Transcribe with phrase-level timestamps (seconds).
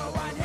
[0.00, 0.39] No one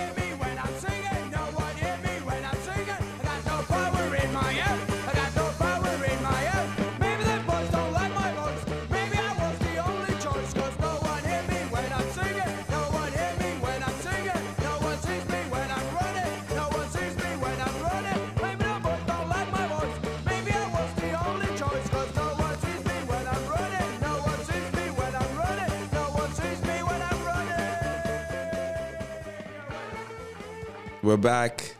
[31.06, 31.76] We're back.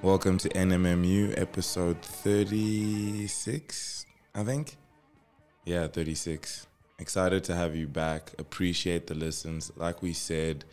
[0.00, 4.78] Welcome to NMMU episode 36, I think.
[5.66, 6.66] Yeah, 36.
[6.98, 8.32] Excited to have you back.
[8.38, 9.72] Appreciate the listens.
[9.76, 10.64] Like we said,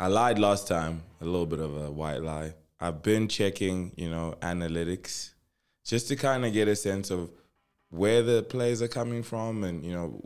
[0.00, 2.54] I lied last time, a little bit of a white lie.
[2.80, 5.34] I've been checking, you know, analytics
[5.84, 7.30] just to kind of get a sense of
[7.90, 10.18] where the plays are coming from and, you know,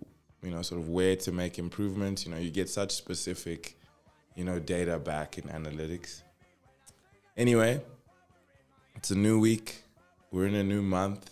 [0.44, 2.24] you know, sort of where to make improvements.
[2.24, 3.76] You know, you get such specific,
[4.36, 6.22] you know, data back in analytics.
[7.38, 7.80] Anyway,
[8.96, 9.84] it's a new week.
[10.32, 11.30] We're in a new month.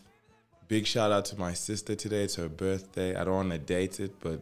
[0.69, 2.23] Big shout out to my sister today.
[2.23, 3.17] It's her birthday.
[3.17, 4.39] I don't want to date it, but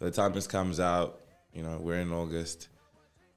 [0.00, 1.20] by the time this comes out,
[1.52, 2.66] you know, we're in August.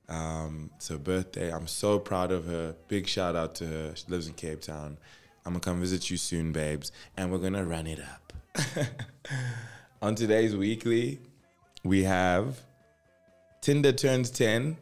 [0.09, 1.53] Um, it's her birthday.
[1.53, 2.75] I'm so proud of her.
[2.88, 3.95] Big shout out to her.
[3.95, 4.97] She lives in Cape Town.
[5.45, 8.34] I'm gonna come visit you soon, babes, and we're gonna run it up.
[10.02, 11.19] On today's weekly,
[11.84, 12.59] we have
[13.62, 14.78] Tinder turns 10,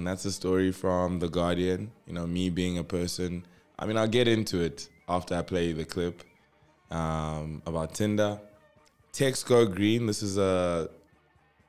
[0.00, 1.92] and that's a story from The Guardian.
[2.06, 3.44] You know, me being a person.
[3.78, 6.22] I mean, I'll get into it after I play the clip
[6.90, 8.40] um, about Tinder.
[9.12, 10.06] Text Go Green.
[10.06, 10.88] This is a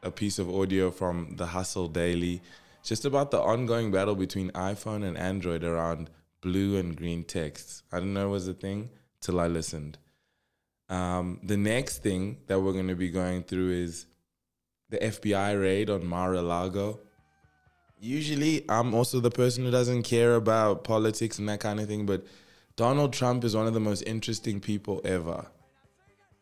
[0.02, 2.42] a piece of audio from the Hustle Daily,
[2.86, 7.84] just about the ongoing battle between iPhone and Android around blue and green texts.
[7.92, 9.98] I didn't know it was a thing till I listened.
[10.88, 14.06] Um, the next thing that we're going to be going through is
[14.90, 17.02] the FBI raid on Mar-a-Lago.
[18.04, 22.08] Usually, I'm also the person who doesn't care about politics and that kind of thing,
[22.08, 22.26] but
[22.76, 25.46] Donald Trump is one of the most interesting people ever,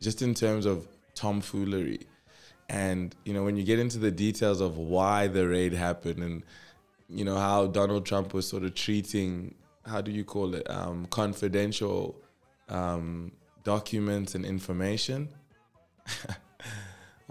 [0.00, 2.06] just in terms of tomfoolery.
[2.70, 6.42] And, you know, when you get into the details of why the raid happened and,
[7.10, 9.54] you know, how Donald Trump was sort of treating,
[9.84, 12.16] how do you call it, um, confidential
[12.70, 13.32] um,
[13.64, 15.28] documents and information.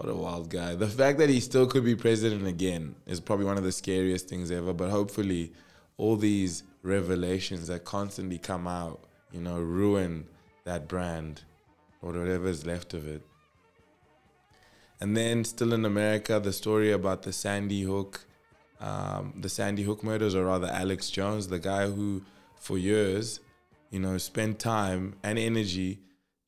[0.00, 0.74] what a wild guy.
[0.74, 4.30] The fact that he still could be president again is probably one of the scariest
[4.30, 4.72] things ever.
[4.72, 5.52] But hopefully,
[5.98, 10.26] all these revelations that constantly come out, you know, ruin
[10.64, 11.42] that brand
[12.00, 13.20] or whatever is left of it.
[15.02, 18.24] And then, still in America, the story about the Sandy Hook,
[18.80, 22.22] um, the Sandy Hook murders, or rather Alex Jones, the guy who,
[22.56, 23.40] for years,
[23.90, 25.98] you know, spent time and energy,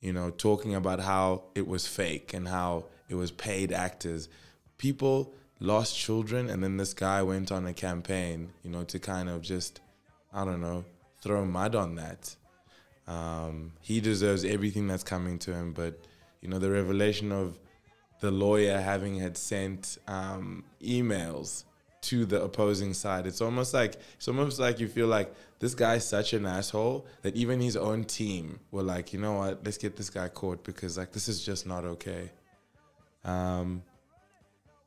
[0.00, 4.31] you know, talking about how it was fake and how it was paid actors.
[4.78, 9.28] People lost children, and then this guy went on a campaign, you know, to kind
[9.28, 9.81] of just,
[10.33, 10.84] I don't know,
[11.23, 12.34] throw mud on that.
[13.06, 16.00] Um, he deserves everything that's coming to him, but
[16.41, 17.59] you know, the revelation of
[18.21, 21.65] the lawyer having had sent um, emails
[22.03, 23.27] to the opposing side.
[23.27, 27.37] It's almost like it's almost like you feel like this guy's such an asshole that
[27.37, 30.97] even his own team were like, you know what, let's get this guy caught because
[30.99, 32.31] like this is just not okay.
[33.25, 33.83] Um,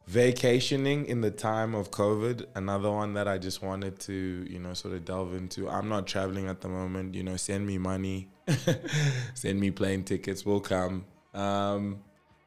[0.08, 4.74] vacationing in the time of COVID, another one that I just wanted to, you know,
[4.74, 5.70] sort of delve into.
[5.70, 8.30] I'm not traveling at the moment, you know, send me money,
[9.34, 11.06] send me plane tickets, will come.
[11.34, 12.02] Um,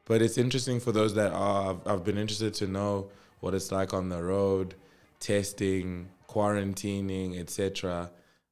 [0.05, 3.11] but it's interesting for those that are, I've, I've been interested to know
[3.41, 4.75] what it's like on the road,
[5.19, 8.11] testing, quarantining, etc.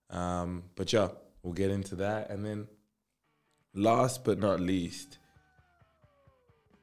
[0.10, 1.10] Um, but yeah,
[1.44, 2.30] we'll get into that.
[2.30, 2.68] And then
[3.74, 5.18] last but not least,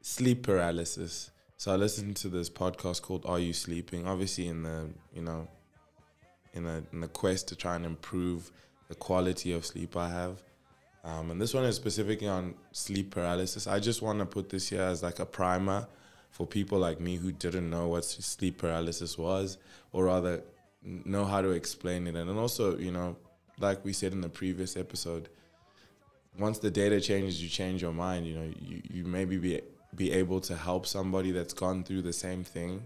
[0.04, 1.30] sleep paralysis.
[1.56, 4.06] So I listened to this podcast called Are You Sleeping?
[4.06, 5.48] Obviously in the, you know,
[6.52, 8.52] in a in the quest to try and improve
[8.88, 10.42] the quality of sleep I have.
[11.04, 13.66] Um, and this one is specifically on sleep paralysis.
[13.66, 15.88] I just want to put this here as like a primer
[16.30, 19.56] for people like me who didn't know what sleep paralysis was,
[19.92, 20.42] or rather
[20.82, 22.14] know how to explain it.
[22.14, 23.16] And then also, you know,
[23.58, 25.30] like we said in the previous episode,
[26.38, 28.26] once the data changes, you change your mind.
[28.26, 29.62] You know, you, you maybe be
[29.94, 32.82] be able to help somebody that's gone through the same thing,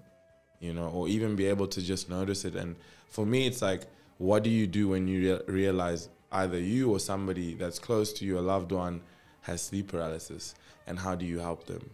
[0.61, 2.55] you know, or even be able to just notice it.
[2.55, 2.77] And
[3.09, 3.83] for me, it's like,
[4.19, 8.25] what do you do when you rea- realize either you or somebody that's close to
[8.25, 9.01] you, a loved one,
[9.43, 10.55] has sleep paralysis,
[10.87, 11.91] and how do you help them?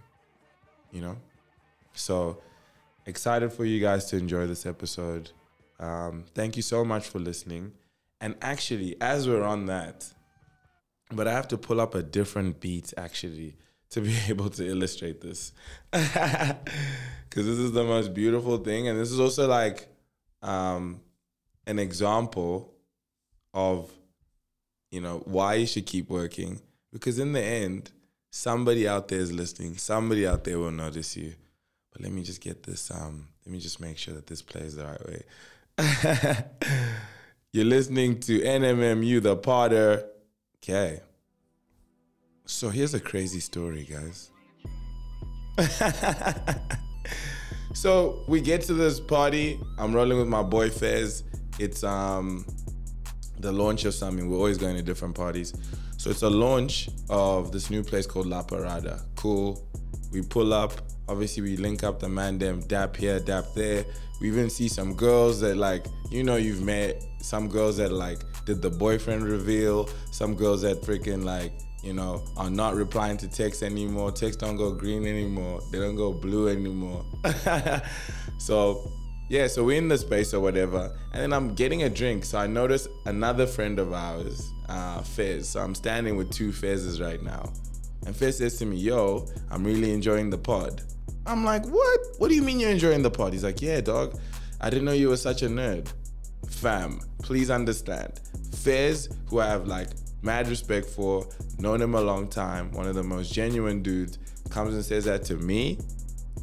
[0.91, 1.17] You know,
[1.93, 2.39] so
[3.07, 5.31] excited for you guys to enjoy this episode.
[5.79, 7.73] Um, thank you so much for listening.
[8.21, 10.07] And actually, as we're on that,
[11.13, 13.57] but I have to pull up a different beat actually
[13.95, 15.53] to be able to illustrate this.
[17.31, 18.87] Because this is the most beautiful thing.
[18.87, 19.89] And this is also like,
[20.41, 21.01] um,
[21.67, 22.73] an example
[23.53, 23.91] of
[24.91, 26.61] you know why you should keep working
[26.93, 27.91] because in the end
[28.31, 31.35] somebody out there is listening somebody out there will notice you
[31.93, 34.77] but let me just get this um let me just make sure that this plays
[34.77, 35.23] the right way
[37.53, 40.05] you're listening to nmmu the potter
[40.63, 41.01] okay
[42.47, 44.31] so here's a crazy story guys
[47.75, 51.23] so we get to this party i'm rolling with my boy fez
[51.59, 52.45] it's um
[53.45, 54.29] the launch of something.
[54.29, 55.53] We're always going to different parties.
[55.97, 59.03] So it's a launch of this new place called La Parada.
[59.17, 59.63] Cool.
[60.13, 60.73] We pull up.
[61.09, 63.85] Obviously, we link up the man them dap here, dap there.
[64.21, 68.21] We even see some girls that like, you know, you've met some girls that like
[68.47, 69.89] did the boyfriend reveal.
[70.11, 71.53] Some girls that freaking like,
[71.85, 74.11] you know, are not replying to texts anymore.
[74.11, 75.61] Texts don't go green anymore.
[75.71, 77.05] They don't go blue anymore.
[78.39, 78.91] so
[79.29, 82.25] yeah, so we're in the space or whatever, and then I'm getting a drink.
[82.25, 85.49] So I notice another friend of ours, uh, Fez.
[85.49, 87.53] So I'm standing with two Fezes right now,
[88.07, 90.83] and Fez says to me, "Yo, I'm really enjoying the pod."
[91.27, 92.01] I'm like, "What?
[92.19, 94.19] What do you mean you're enjoying the pod?" He's like, "Yeah, dog.
[94.61, 95.89] I didn't know you were such a nerd."
[96.49, 98.21] Fam, please understand.
[98.57, 99.89] Fez, who I have like
[100.25, 101.27] mad respect for,
[101.59, 104.19] known him a long time, one of the most genuine dudes,
[104.51, 105.79] comes and says that to me.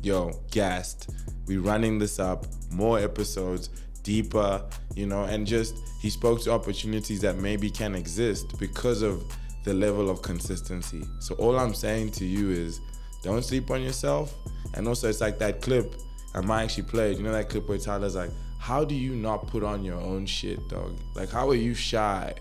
[0.01, 1.09] Yo, gassed.
[1.47, 3.69] We running this up more episodes,
[4.03, 4.63] deeper,
[4.95, 9.23] you know, and just he spoke to opportunities that maybe can exist because of
[9.63, 11.03] the level of consistency.
[11.19, 12.79] So all I'm saying to you is
[13.23, 14.33] don't sleep on yourself.
[14.73, 15.95] And also it's like that clip
[16.33, 19.47] I might actually played, you know that clip where Tyler's like, How do you not
[19.47, 20.97] put on your own shit, dog?
[21.13, 22.33] Like how are you shy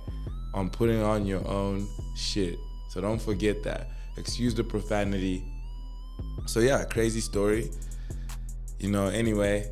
[0.54, 2.58] on putting on your own shit?
[2.90, 3.88] So don't forget that.
[4.16, 5.44] Excuse the profanity.
[6.46, 7.70] So yeah, crazy story.
[8.78, 9.70] You know, anyway,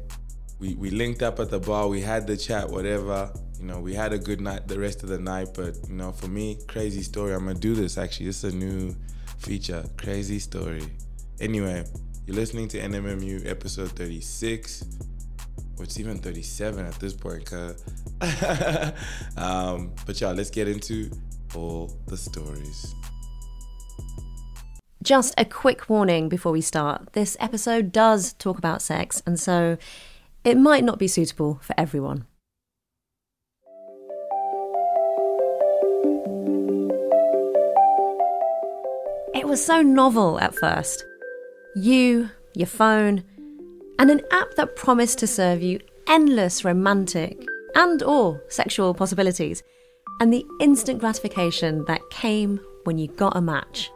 [0.59, 3.33] we, we linked up at the bar, we had the chat, whatever.
[3.59, 6.13] You know, we had a good night the rest of the night, but you know,
[6.13, 7.35] for me, crazy story.
[7.35, 8.27] I'm gonna do this actually.
[8.27, 8.95] This is a new
[9.39, 9.85] feature.
[9.97, 10.83] Crazy story.
[11.41, 11.85] Anyway,
[12.27, 14.85] you're listening to NMMU episode 36.
[15.79, 17.83] Or it's even 37 at this point, cuz.
[19.37, 21.11] um, but y'all, let's get into
[21.55, 22.95] all the stories.
[25.03, 27.13] Just a quick warning before we start.
[27.13, 29.79] This episode does talk about sex, and so
[30.45, 32.27] it might not be suitable for everyone.
[39.35, 41.05] It was so novel at first.
[41.77, 43.23] You, your phone,
[43.99, 49.63] and an app that promised to serve you endless romantic and or sexual possibilities,
[50.21, 53.91] and the instant gratification that came when you got a match.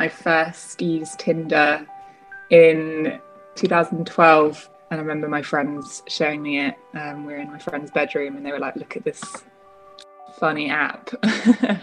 [0.00, 1.86] I first used Tinder
[2.50, 3.20] in
[3.54, 6.76] 2012 and I remember my friends showing me it.
[6.94, 9.22] Um, we were in my friend's bedroom and they were like, look at this
[10.38, 11.10] funny app.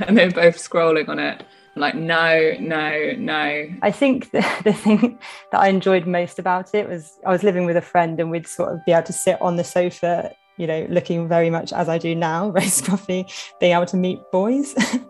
[0.02, 1.44] and they were both scrolling on it.
[1.76, 3.68] I'm like, no, no, no.
[3.82, 5.18] I think the, the thing
[5.52, 8.48] that I enjoyed most about it was I was living with a friend and we'd
[8.48, 11.90] sort of be able to sit on the sofa, you know, looking very much as
[11.90, 13.26] I do now, roast coffee
[13.60, 14.76] being able to meet boys.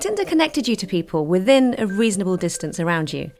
[0.00, 3.32] Tinder connected you to people within a reasonable distance around you.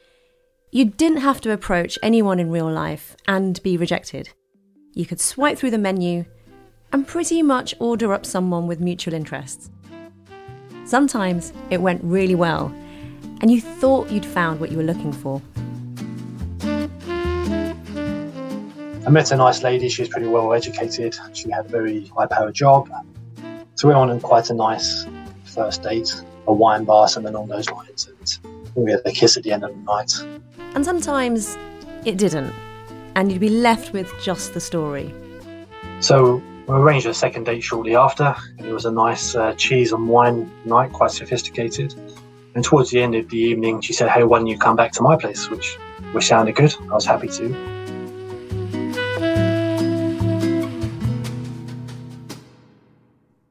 [0.73, 4.31] You didn't have to approach anyone in real life and be rejected.
[4.95, 6.25] You could swipe through the menu
[6.93, 9.71] and pretty much order up someone with mutual interests.
[10.89, 12.75] Sometimes it went really well,
[13.43, 15.43] and you thought you'd found what you were looking for.
[19.07, 19.91] I met a nice lady.
[19.91, 21.15] She was pretty well educated.
[21.35, 22.89] She had a very high powered job.
[23.75, 25.05] So we went on quite a nice
[25.45, 28.09] first date, a wine bar, something along those lines.
[28.75, 30.15] And we had a kiss at the end of the night.
[30.75, 31.59] And sometimes
[32.07, 32.55] it didn't,
[33.15, 35.13] and you'd be left with just the story.
[36.01, 38.37] So we arranged a second date shortly after.
[38.59, 41.95] It was a nice uh, cheese and wine night, quite sophisticated.
[42.55, 44.93] And towards the end of the evening, she said, "Hey, why don't you come back
[44.93, 45.77] to my place?" Which,
[46.13, 46.75] which sounded good.
[46.91, 47.55] I was happy to.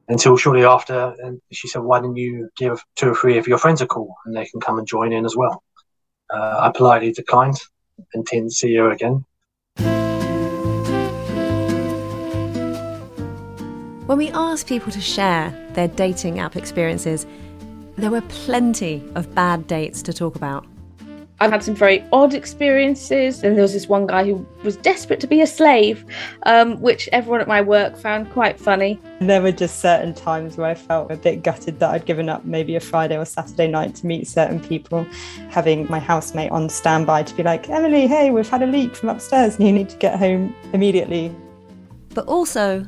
[0.06, 3.58] Until shortly after, and she said, "Why don't you give two or three of your
[3.58, 5.64] friends a call, and they can come and join in as well?"
[6.32, 7.60] Uh, I politely declined
[8.14, 9.24] and didn't see her again.
[14.08, 17.26] When we asked people to share their dating app experiences,
[17.96, 20.64] there were plenty of bad dates to talk about.
[21.40, 23.44] I've had some very odd experiences.
[23.44, 26.06] And there was this one guy who was desperate to be a slave,
[26.44, 28.98] um, which everyone at my work found quite funny.
[29.20, 32.46] There were just certain times where I felt a bit gutted that I'd given up
[32.46, 35.06] maybe a Friday or Saturday night to meet certain people,
[35.50, 39.10] having my housemate on standby to be like, Emily, hey, we've had a leak from
[39.10, 41.30] upstairs and you need to get home immediately.
[42.14, 42.86] But also,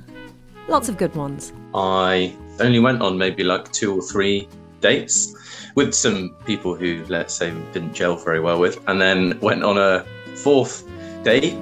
[0.71, 1.53] lots of good ones.
[1.75, 4.49] I only went on maybe like two or three
[4.81, 5.35] dates
[5.75, 9.77] with some people who, let's say, didn't gel very well with, and then went on
[9.77, 10.05] a
[10.37, 10.89] fourth
[11.25, 11.55] date.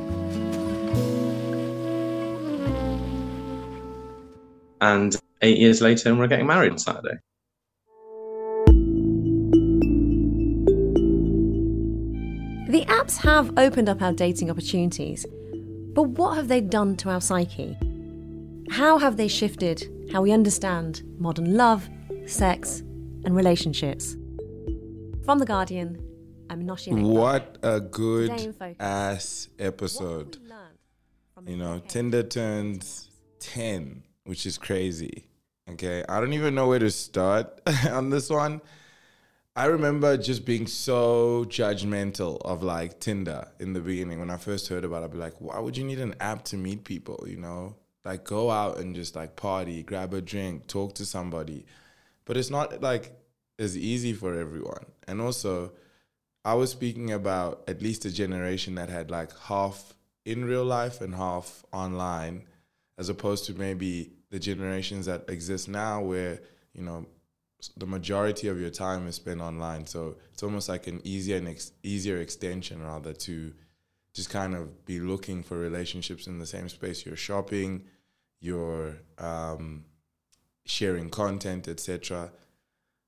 [4.81, 7.19] And eight years later, and we're getting married on Saturday.
[12.69, 15.25] The apps have opened up our dating opportunities,
[15.95, 17.77] but what have they done to our psyche?
[18.71, 21.89] How have they shifted how we understand modern love,
[22.27, 22.81] sex,
[23.25, 24.17] and relationships?
[25.25, 26.03] From The Guardian,
[26.51, 27.03] I'm Nosheen.
[27.03, 30.37] What a good ass episode.
[30.43, 30.79] we learned
[31.35, 33.11] from the You know, Tinder turns
[33.41, 35.25] 10, which is crazy.
[35.71, 36.05] Okay.
[36.09, 37.61] I don't even know where to start
[37.91, 38.61] on this one.
[39.57, 44.21] I remember just being so judgmental of like Tinder in the beginning.
[44.21, 46.45] When I first heard about it, I'd be like, why would you need an app
[46.47, 47.25] to meet people?
[47.27, 47.75] You know,
[48.09, 51.67] like go out and just like party, grab a drink, talk to somebody.
[52.25, 53.13] But it's not like
[53.59, 54.87] as easy for everyone.
[55.07, 55.73] And also,
[56.43, 59.93] I was speaking about at least a generation that had like half
[60.25, 62.45] in real life and half online,
[62.97, 66.41] as opposed to maybe the generations that exist now where,
[66.73, 67.05] you know,
[67.77, 69.85] the majority of your time is spent online.
[69.87, 73.53] So it's almost like an easier and ex- easier extension rather to
[74.15, 77.05] just kind of be looking for relationships in the same space.
[77.05, 77.85] You're shopping,
[78.41, 79.85] you're um,
[80.65, 82.31] sharing content, etc.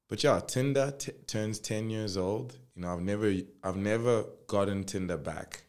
[0.09, 2.57] But yeah, Tinder t- turns ten years old.
[2.75, 3.33] You know, I've never,
[3.63, 5.63] I've never gotten Tinder back.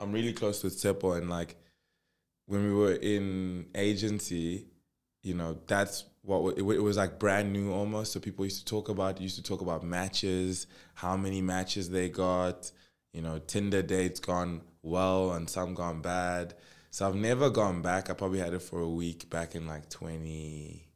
[0.00, 1.56] I'm really close with Seppo, and like
[2.46, 4.66] when we were in agency,
[5.22, 8.12] you know, that's what it was like brand new almost.
[8.12, 12.08] So people used to talk about, used to talk about matches, how many matches they
[12.08, 12.70] got.
[13.12, 16.54] You know, Tinder dates gone well and some gone bad.
[16.92, 18.10] So I've never gone back.
[18.10, 20.86] I probably had it for a week back in like 20,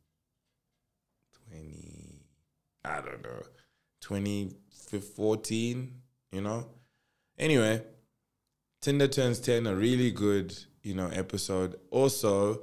[1.49, 2.23] 20,
[2.85, 3.43] I don't know,
[4.03, 6.01] 2014,
[6.33, 6.69] you know?
[7.39, 7.83] Anyway,
[8.83, 11.77] Tinder turns 10, a really good, you know, episode.
[11.91, 12.61] Also,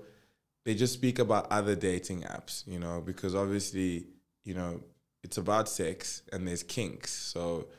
[0.63, 4.05] they just speak about other dating apps, you know, because obviously,
[4.43, 4.83] you know,
[5.23, 7.11] it's about sex and there's kinks.
[7.11, 7.69] So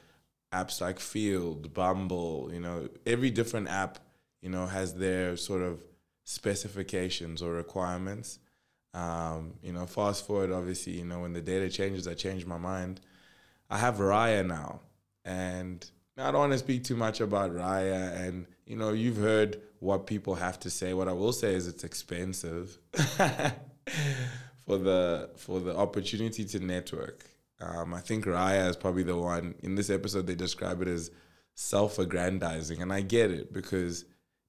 [0.52, 4.00] apps like Feeld, Bumble, you know, every different app,
[4.44, 5.82] you know, has their sort of
[6.22, 8.38] specifications or requirements.
[8.92, 12.58] Um, you know, fast forward, obviously, you know, when the data changes, I change my
[12.58, 13.00] mind.
[13.70, 14.82] I have Raya now,
[15.24, 15.84] and
[16.18, 18.20] I don't want to speak too much about Raya.
[18.20, 20.92] And you know, you've heard what people have to say.
[20.92, 27.24] What I will say is it's expensive for the for the opportunity to network.
[27.62, 30.26] Um, I think Raya is probably the one in this episode.
[30.26, 31.10] They describe it as
[31.54, 34.04] self-aggrandizing, and I get it because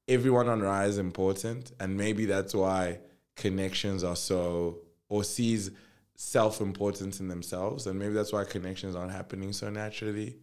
[0.07, 2.99] everyone on Raya is important, and maybe that's why
[3.35, 5.71] connections are so or sees
[6.15, 10.35] self-importance in themselves, and maybe that's why connections aren't happening so naturally.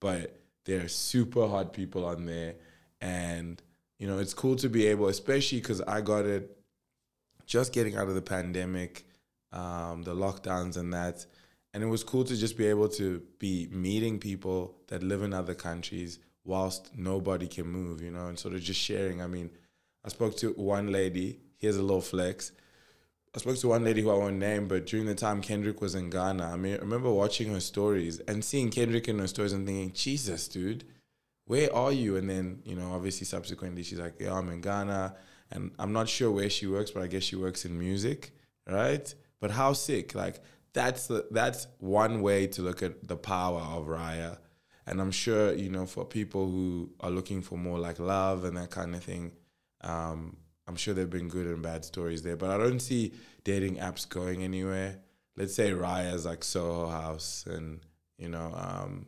[0.00, 2.54] But there are super hot people on there,
[3.00, 3.60] and
[3.98, 6.56] you know it's cool to be able, especially because I got it
[7.46, 9.06] just getting out of the pandemic,
[9.52, 11.24] um, the lockdowns and that.
[11.72, 15.34] And it was cool to just be able to be meeting people that live in
[15.34, 19.20] other countries whilst nobody can move, you know, and sort of just sharing.
[19.20, 19.50] I mean,
[20.04, 22.52] I spoke to one lady, here's a little flex.
[23.34, 25.94] I spoke to one lady who I won't name, but during the time Kendrick was
[25.94, 29.52] in Ghana, I mean, I remember watching her stories and seeing Kendrick in her stories
[29.52, 30.84] and thinking, Jesus, dude,
[31.44, 32.16] where are you?
[32.16, 35.16] And then, you know, obviously subsequently she's like, yeah, I'm in Ghana.
[35.50, 38.32] And I'm not sure where she works, but I guess she works in music,
[38.66, 39.14] right?
[39.40, 40.14] But how sick?
[40.14, 40.40] Like,
[40.72, 44.38] that's the, that's one way to look at the power of Raya.
[44.86, 48.56] And I'm sure, you know, for people who are looking for more like love and
[48.56, 49.32] that kind of thing,
[49.80, 50.36] um,
[50.68, 52.36] I'm sure there've been good and bad stories there.
[52.36, 53.12] But I don't see
[53.44, 54.98] dating apps going anywhere.
[55.36, 57.80] Let's say Raya's like Soho House and,
[58.16, 59.06] you know, um,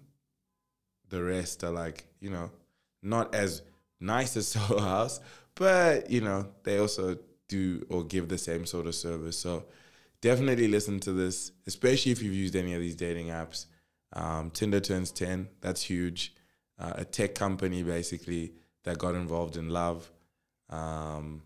[1.09, 2.51] the rest are like, you know,
[3.03, 3.63] not as
[4.01, 5.21] nice as Soho House,
[5.55, 7.19] but, you know, they also
[7.49, 9.39] do or give the same sort of service.
[9.39, 9.65] So
[10.21, 13.67] definitely listen to this, especially if you've used any of these dating apps.
[14.13, 16.35] Um, Tinder turns 10, that's huge.
[16.79, 18.53] Uh, a tech company basically
[18.85, 20.11] that got involved in love.
[20.71, 21.43] Um,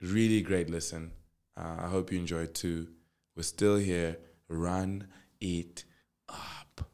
[0.00, 1.12] really great listen.
[1.56, 2.88] Uh, I hope you enjoyed too.
[3.36, 4.18] We're still here.
[4.48, 5.08] Run
[5.40, 5.84] it
[6.28, 6.90] up.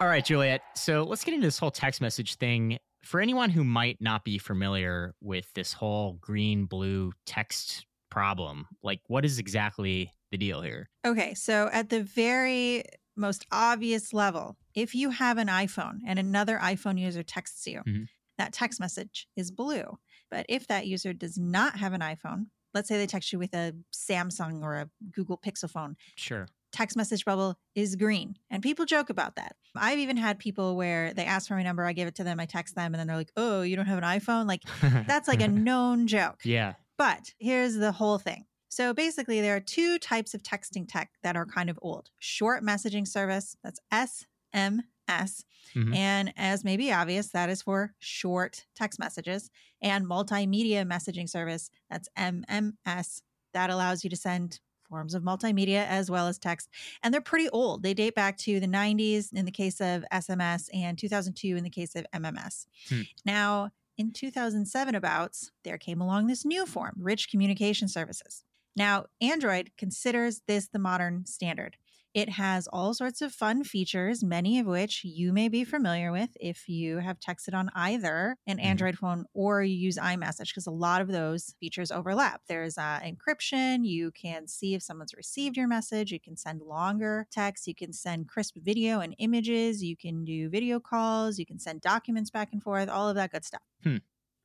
[0.00, 0.60] All right, Juliet.
[0.74, 2.78] So let's get into this whole text message thing.
[3.02, 9.00] For anyone who might not be familiar with this whole green blue text problem, like
[9.06, 10.88] what is exactly the deal here?
[11.06, 12.84] Okay, so at the very
[13.16, 18.08] most obvious level, if you have an iPhone and another iPhone user texts you, Mhm.
[18.38, 19.98] that text message is blue.
[20.30, 23.54] But if that user does not have an iPhone, let's say they text you with
[23.54, 26.46] a Samsung or a Google Pixel phone, Sure.
[26.72, 28.36] text message bubble is green.
[28.50, 29.56] And people joke about that.
[29.74, 32.38] I've even had people where they ask for my number, I give it to them,
[32.38, 34.46] I text them, and then they're like, oh, you don't have an iPhone?
[34.46, 34.62] Like,
[35.06, 36.40] that's like a known joke.
[36.44, 36.74] yeah.
[36.98, 38.44] But here's the whole thing.
[38.76, 42.62] So basically, there are two types of texting tech that are kind of old short
[42.62, 45.44] messaging service, that's SMS.
[45.74, 45.96] Mhm.
[45.96, 51.70] And as may be obvious, that is for short text messages, and multimedia messaging service,
[51.88, 53.22] that's MMS,
[53.54, 56.68] that allows you to send forms of multimedia as well as text.
[57.02, 57.82] And they're pretty old.
[57.82, 61.70] They date back to the 90s in the case of SMS and 2002 in the
[61.70, 62.66] case of MMS.
[62.90, 63.00] Hmm.
[63.24, 68.44] Now, in 2007 abouts, there came along this new form, rich communication services.
[68.76, 71.76] Now, Android considers this the modern standard.
[72.12, 76.30] It has all sorts of fun features, many of which you may be familiar with
[76.40, 80.70] if you have texted on either an Android phone or you use iMessage, because a
[80.70, 82.40] lot of those features overlap.
[82.48, 83.80] There's uh, encryption.
[83.82, 86.10] You can see if someone's received your message.
[86.10, 87.66] You can send longer text.
[87.66, 89.82] You can send crisp video and images.
[89.82, 91.38] You can do video calls.
[91.38, 93.60] You can send documents back and forth, all of that good stuff.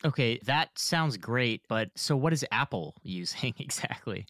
[0.03, 4.25] Okay, that sounds great, but so what is Apple using exactly?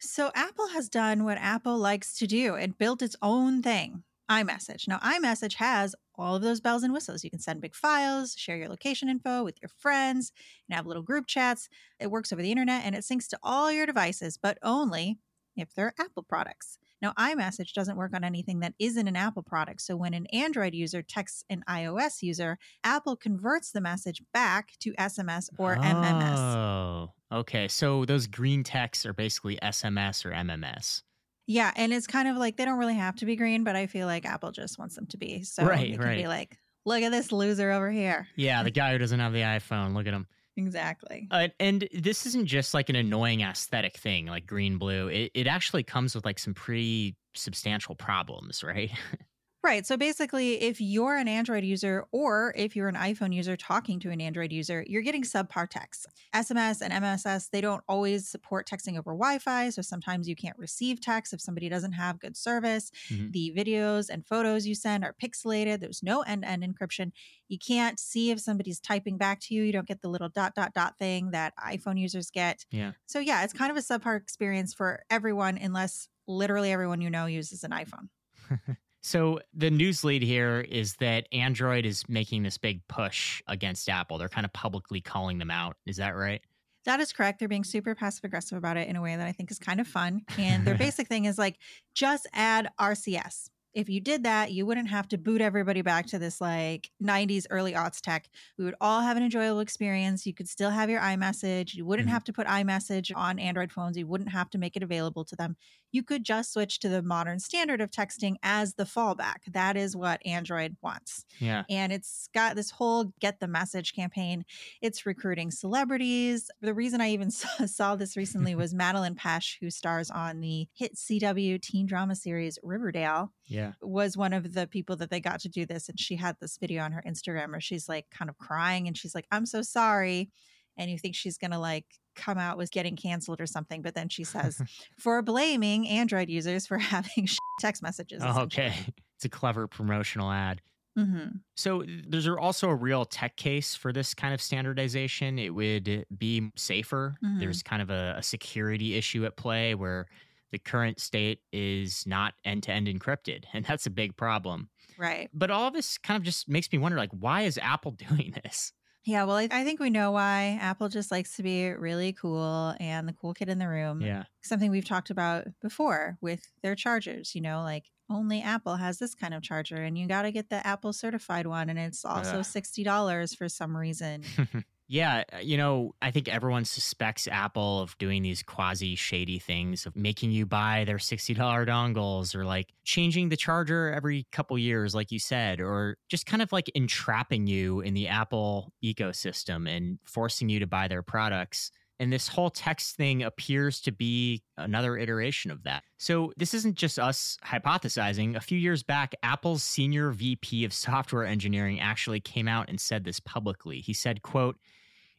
[0.00, 4.88] So Apple has done what Apple likes to do and built its own thing, iMessage.
[4.88, 7.22] Now, iMessage has all of those bells and whistles.
[7.22, 10.32] You can send big files, share your location info with your friends,
[10.68, 11.68] and have little group chats.
[12.00, 15.18] It works over the internet and it syncs to all your devices, but only
[15.56, 16.78] if they're Apple products.
[17.02, 19.82] Now, iMessage doesn't work on anything that isn't an Apple product.
[19.82, 24.92] So when an Android user texts an iOS user, Apple converts the message back to
[24.92, 26.38] SMS or MMS.
[26.38, 27.66] Oh, okay.
[27.66, 31.02] So those green texts are basically SMS or MMS.
[31.48, 33.88] Yeah, and it's kind of like they don't really have to be green, but I
[33.88, 35.42] feel like Apple just wants them to be.
[35.42, 36.56] So Right, it can be like,
[36.86, 38.28] look at this loser over here.
[38.36, 39.92] Yeah, the guy who doesn't have the iPhone.
[39.94, 40.28] Look at him.
[40.56, 41.28] Exactly.
[41.30, 45.08] Uh, and this isn't just like an annoying aesthetic thing like green blue.
[45.08, 48.90] It, it actually comes with like some pretty substantial problems, right?
[49.64, 49.86] Right.
[49.86, 54.10] So basically, if you're an Android user or if you're an iPhone user talking to
[54.10, 56.08] an Android user, you're getting subpar text.
[56.34, 59.70] SMS and MSS, they don't always support texting over Wi Fi.
[59.70, 62.90] So sometimes you can't receive text if somebody doesn't have good service.
[63.08, 63.30] Mhm.
[63.30, 65.78] The videos and photos you send are pixelated.
[65.78, 67.12] There's no end to end encryption.
[67.46, 69.62] You can't see if somebody's typing back to you.
[69.62, 72.66] You don't get the little dot, dot, dot thing that iPhone users get.
[72.72, 72.92] Yeah.
[73.06, 77.26] So yeah, it's kind of a subpar experience for everyone, unless literally everyone you know
[77.26, 78.08] uses an iPhone.
[79.02, 84.16] So the news lead here is that Android is making this big push against Apple.
[84.16, 85.76] They're kind of publicly calling them out.
[85.86, 86.40] Is that right?
[86.84, 87.38] That is correct.
[87.38, 89.80] They're being super passive aggressive about it in a way that I think is kind
[89.80, 90.22] of fun.
[90.38, 91.58] And their basic thing is like,
[91.94, 93.48] just add RCS.
[93.74, 97.46] If you did that, you wouldn't have to boot everybody back to this like 90s
[97.50, 98.28] early aughts tech.
[98.58, 100.26] We would all have an enjoyable experience.
[100.26, 101.74] You could still have your iMessage.
[101.74, 102.12] You wouldn't Mhm.
[102.12, 103.96] have to put iMessage on Android phones.
[103.96, 105.56] You wouldn't have to make it available to them.
[105.90, 109.36] You could just switch to the modern standard of texting as the fallback.
[109.52, 111.64] That is what Android wants Yeah.
[111.68, 114.44] and it's got this whole get the message campaign
[114.80, 119.70] it's recruiting celebrities the reason i even saw, saw this recently was Madelaine Petsch who
[119.70, 123.72] stars on the hit cw teen drama series riverdale Yeah.
[123.82, 126.56] was one of the people that they got to do this and she had this
[126.58, 129.62] video on her instagram where she's like kind of crying and she's like i'm so
[129.62, 130.30] sorry
[130.78, 134.08] and you think she's gonna like come out with getting canceled or something but then
[134.08, 134.60] she says
[134.98, 137.28] for blaming android users for having
[137.60, 138.72] text messages Oh, okay.
[139.16, 140.60] It's a clever promotional ad.
[140.96, 141.26] hmm
[141.56, 145.38] So there's also a real tech case for this kind of standardization.
[145.38, 147.14] It would be safer.
[147.24, 147.38] Mhm.
[147.38, 150.06] There's kind of a, a security issue at play where
[150.52, 154.68] the current state is not end to end encrypted, and that's a big problem.
[154.96, 157.90] right But all of this kind of just makes me wonder, like, why is Apple
[158.08, 158.72] doing this?
[159.04, 162.74] Yeah, well, I, I think we know why Apple just likes to be really cool
[162.78, 164.00] and the cool kid in the room.
[164.00, 164.24] Yeah.
[164.42, 169.14] Something we've talked about before with their chargers, you know, like only Apple has this
[169.14, 172.38] kind of charger and you got to get the Apple certified one and it's also
[172.38, 172.44] Ugh.
[172.44, 174.22] $60 for some reason.
[174.92, 179.86] Yeah, uh, you know, I think everyone suspects Apple of doing these quasi shady things
[179.86, 184.94] of making you buy their $60 dongles or like changing the charger every couple years,
[184.94, 189.98] like you said, or just kind of like entrapping you in the Apple ecosystem and
[190.04, 191.70] forcing you to buy their products.
[191.98, 195.84] And this whole text thing appears to be another iteration of that.
[195.96, 198.36] So this isn't just us hypothesizing.
[198.36, 203.04] A few years back, Apple's senior VP of software engineering actually came out and said
[203.04, 203.80] this publicly.
[203.80, 204.58] He said, quote,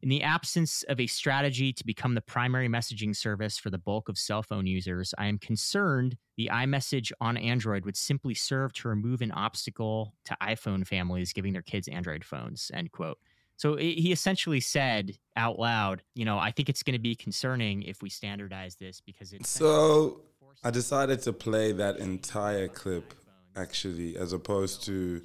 [0.04, 4.10] in the absence of a strategy to become the primary messaging service for the bulk
[4.10, 8.90] of cell phone users, I am concerned the iMessage on Android would simply serve to
[8.90, 12.70] remove an obstacle to iPhone families giving their kids Android phones.
[12.74, 13.18] End quote.
[13.56, 17.84] So he essentially said out loud, you know, I think it's going to be concerning
[17.84, 20.20] if we standardize this because it's so.
[20.66, 23.14] I decided to play that entire clip
[23.56, 25.22] actually, as opposed to,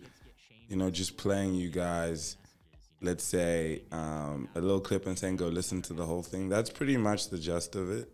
[0.68, 2.36] you know, just playing you guys
[3.00, 6.48] let's say um, a little clip and saying go listen to the whole thing.
[6.48, 8.11] That's pretty much the gist of it.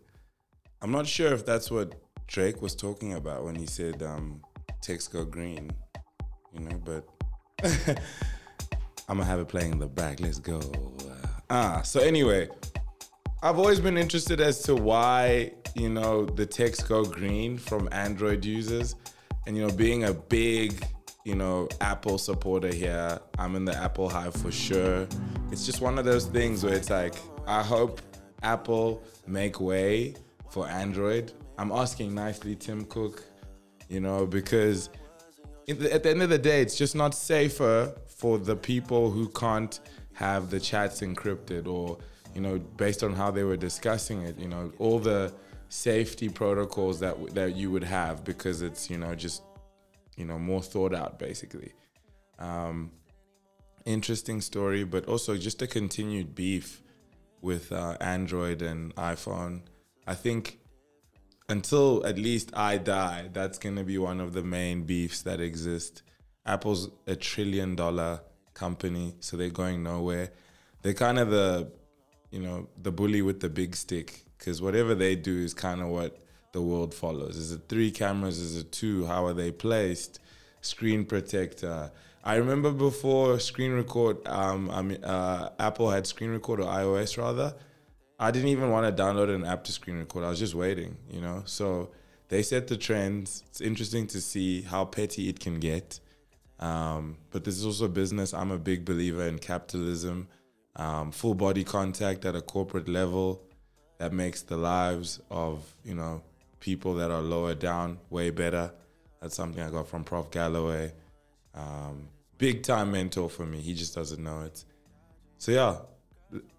[0.81, 1.95] I'm not sure if that's what
[2.27, 4.41] drake was talking about when he said um,
[4.81, 5.71] text go green
[6.53, 7.07] you know but
[9.09, 10.19] i'm gonna have it playing in the back.
[10.19, 10.59] Let's go.
[10.59, 12.47] Uh, ah so anyway
[13.43, 18.43] i've always been interested as to why you know the text go green from android
[18.43, 18.95] users
[19.45, 20.85] and you know being a big
[21.25, 23.19] you know, Apple supporter here.
[23.37, 25.07] I'm in the Apple hive for sure.
[25.51, 27.15] It's just one of those things where it's like,
[27.47, 27.99] I hope
[28.43, 30.15] Apple make way
[30.51, 31.33] for Android.
[31.57, 33.23] I'm asking nicely, Tim Cook,
[33.89, 34.89] you know, because
[35.67, 39.79] at the end of the day, it's just not safer for the people who can't
[40.13, 41.97] have the chats encrypted or,
[42.35, 45.33] you know, based on how they were discussing it, you know, all the
[45.69, 49.41] safety protocols that that you would have because it's, you know, just
[50.15, 51.73] you know, more thought out, basically.
[52.39, 52.91] Um,
[53.85, 56.81] interesting story, but also just a continued beef
[57.41, 59.61] with uh, Android and iPhone.
[60.07, 60.59] I think
[61.47, 65.39] until at least I die, that's going to be one of the main beefs that
[65.39, 66.01] exist.
[66.45, 68.21] Apple's a trillion dollar
[68.53, 70.31] company, so they're going nowhere.
[70.81, 71.71] They're kind of the,
[72.31, 75.87] you know, the bully with the big stick because whatever they do is kind of
[75.89, 76.19] what
[76.55, 77.35] the world follows.
[77.35, 78.39] Is it three cameras?
[78.39, 79.05] Is it two?
[79.05, 80.19] How are they placed?
[80.61, 81.91] Screen protector.
[82.23, 87.17] I remember before screen record, um, I mean, uh, Apple had screen record or iOS
[87.17, 87.53] rather.
[88.17, 90.23] I didn't even want to download an app to screen record.
[90.23, 91.43] I was just waiting, you know.
[91.45, 91.91] So
[92.29, 93.43] they set the trends.
[93.47, 95.99] It's interesting to see how petty it can get.
[96.59, 98.33] Um, but this is also business.
[98.33, 100.29] I'm a big believer in capitalism,
[100.77, 103.41] um, full body contact at a corporate level
[103.97, 106.21] that makes the lives of you know
[106.59, 108.71] people that are lower down way better.
[109.21, 110.31] That's something I got from Prof.
[110.31, 110.93] Galloway.
[111.53, 113.61] Um, big time mentor for me.
[113.61, 114.63] He just doesn't know it.
[115.37, 115.77] So yeah,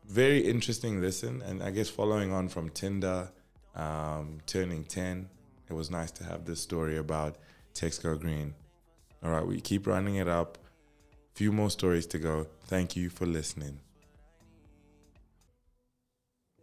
[0.07, 1.43] very interesting listen.
[1.43, 3.31] And I guess following on from Tinder
[3.75, 5.29] um, turning 10,
[5.69, 7.37] it was nice to have this story about
[7.75, 8.55] Text Go Green.
[9.23, 10.59] All right, we keep running it up.
[11.35, 12.47] Few more stories to go.
[12.67, 13.81] Thank you for listening.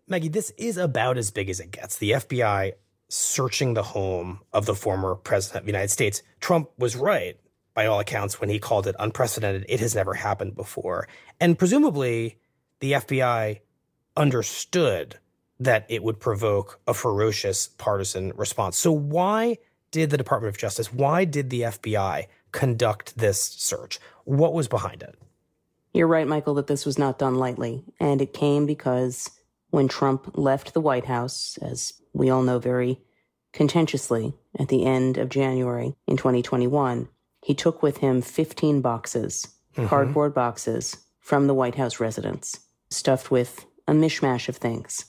[0.08, 1.98] Maggie, this is about as big as it gets.
[1.98, 2.74] The FBI
[3.13, 6.23] searching the home of the former president of the United States.
[6.39, 7.38] Trump was right,
[7.73, 9.65] by all accounts, when he called it unprecedented.
[9.69, 11.08] It has never happened before.
[11.39, 12.39] And presumably,
[12.80, 13.60] the FBI
[14.17, 15.19] understood
[15.60, 18.78] that it would provoke a ferocious partisan response.
[18.78, 19.58] So, why
[19.91, 23.99] did the Department of Justice, why did the FBI conduct this search?
[24.26, 25.15] What was behind it?
[25.93, 27.84] You're right, Michael, that this was not done lightly.
[27.99, 29.30] And it came because
[29.69, 32.99] when Trump left the White House, as we all know very
[33.52, 37.08] contentiously, at the end of January in 2021,
[37.43, 39.88] he took with him 15 boxes, mm-hmm.
[39.88, 45.06] cardboard boxes, from the White House residence, stuffed with a mishmash of things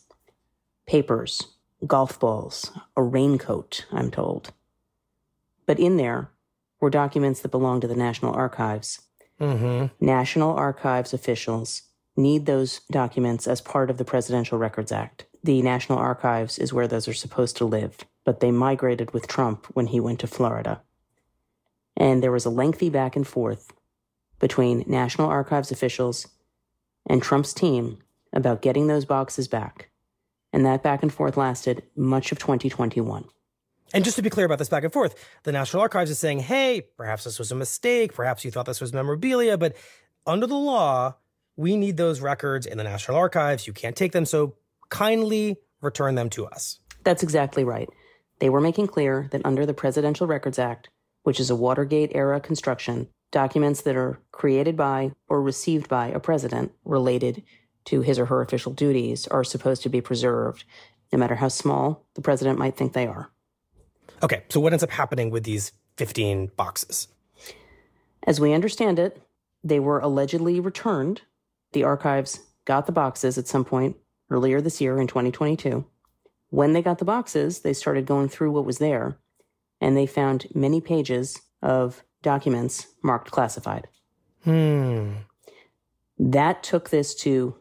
[0.87, 1.49] papers,
[1.87, 4.53] golf balls, a raincoat, I'm told.
[5.67, 6.31] But in there
[6.81, 9.01] were documents that belonged to the National Archives.
[9.41, 9.87] Mm-hmm.
[10.05, 11.83] National Archives officials
[12.17, 15.25] need those documents as part of the Presidential Records Act.
[15.45, 19.67] The National Archives is where those are supposed to live, but they migrated with Trump
[19.75, 20.81] when he went to Florida.
[21.99, 23.71] And there was a lengthy back and forth
[24.39, 26.29] between National Archives officials
[27.05, 27.99] and Trump's team
[28.33, 29.91] about getting those boxes back.
[30.51, 33.27] And that back and forth lasted much of 2021.
[33.93, 36.41] And just to be clear about this back and forth, the National Archives is saying,
[36.41, 38.15] hey, perhaps this was a mistake.
[38.15, 39.77] Perhaps you thought this was memorabilia, but
[40.27, 41.17] under the law,
[41.55, 43.67] we need those records in the National Archives.
[43.67, 44.55] You can't take them, so
[44.95, 46.79] kindly return them to us.
[47.03, 47.89] That's exactly right.
[48.39, 50.89] They were making clear that under the Presidential Records Act,
[51.25, 56.21] which is a Watergate era construction, documents that are created by or received by a
[56.21, 57.43] president related
[57.87, 60.63] to his or her official duties are supposed to be preserved,
[61.13, 63.31] no matter how small the president might think they are.
[64.23, 67.09] Okay, so what ends up happening with these 15 boxes?
[68.25, 69.21] As we understand it,
[69.65, 71.23] they were allegedly returned
[71.73, 73.97] the archives got the boxes at some point
[74.31, 75.85] earlier this year in 2022.
[76.51, 79.19] When they got the boxes, they started going through what was there,
[79.81, 83.89] and they found many pages of documents marked classified.
[84.45, 85.13] Hmm.
[86.19, 87.57] That took this to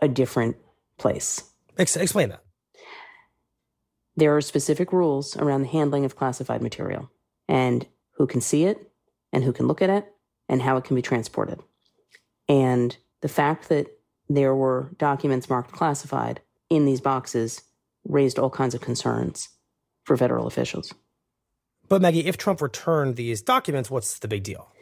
[0.00, 0.56] a different
[0.98, 1.42] place.
[1.78, 2.42] Ex- explain that.
[4.16, 7.10] There are specific rules around the handling of classified material
[7.48, 8.90] and who can see it
[9.32, 10.06] and who can look at it
[10.48, 11.60] and how it can be transported.
[12.48, 13.86] And the fact that
[14.28, 17.62] there were documents marked classified in these boxes
[18.04, 19.50] raised all kinds of concerns
[20.04, 20.94] for federal officials.
[21.88, 24.72] But Maggie, if Trump returned these documents, what's the big deal?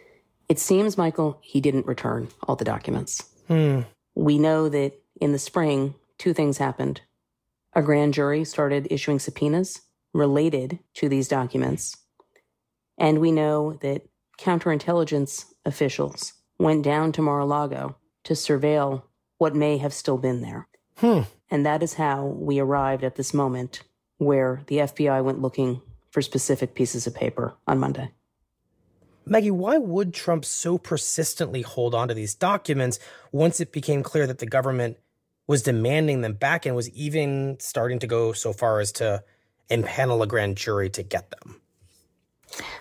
[0.48, 3.24] It seems, Michael, he didn't return all the documents.
[3.48, 3.80] Hmm.
[4.14, 7.02] We know that in the spring, two things happened.
[7.72, 9.80] A grand jury started issuing subpoenas
[10.12, 11.96] related to these documents.
[12.98, 14.02] And we know that
[14.38, 19.02] counterintelligence officials went down to Mar a Lago to surveil
[19.40, 20.68] what may have still been there.
[20.98, 21.22] Hmm.
[21.50, 23.82] And that is how we arrived at this moment
[24.18, 28.10] where the FBI went looking for specific pieces of paper on Monday.
[29.24, 32.98] Maggie, why would Trump so persistently hold on to these documents
[33.32, 34.98] once it became clear that the government
[35.46, 39.24] was demanding them back and was even starting to go so far as to
[39.70, 41.62] impanel a grand jury to get them?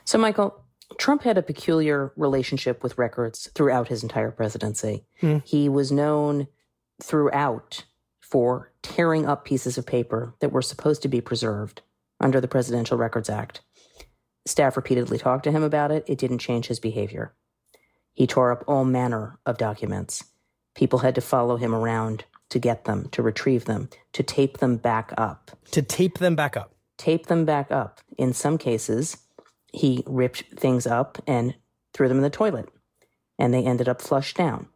[0.04, 0.62] So, Michael,
[0.98, 5.06] Trump had a peculiar relationship with records throughout his entire presidency.
[5.22, 5.38] Hmm.
[5.46, 6.48] He was known
[7.02, 7.86] throughout
[8.22, 11.82] for tearing up pieces of paper that were supposed to be preserved
[12.20, 13.62] under the Presidential Records Act.
[14.46, 16.04] Staff repeatedly talked to him about it.
[16.08, 17.34] It didn't change his behavior.
[18.14, 20.26] He tore up all manner of documents.
[20.76, 24.78] People had to follow him around to get them, to retrieve them, to tape them
[24.78, 25.52] back up.
[25.72, 26.74] To tape them back up.
[26.98, 28.02] Tape them back up.
[28.18, 29.18] In some cases,
[29.72, 31.56] he ripped things up and
[31.94, 32.70] threw them in the toilet,
[33.38, 34.68] and they ended up flushed down.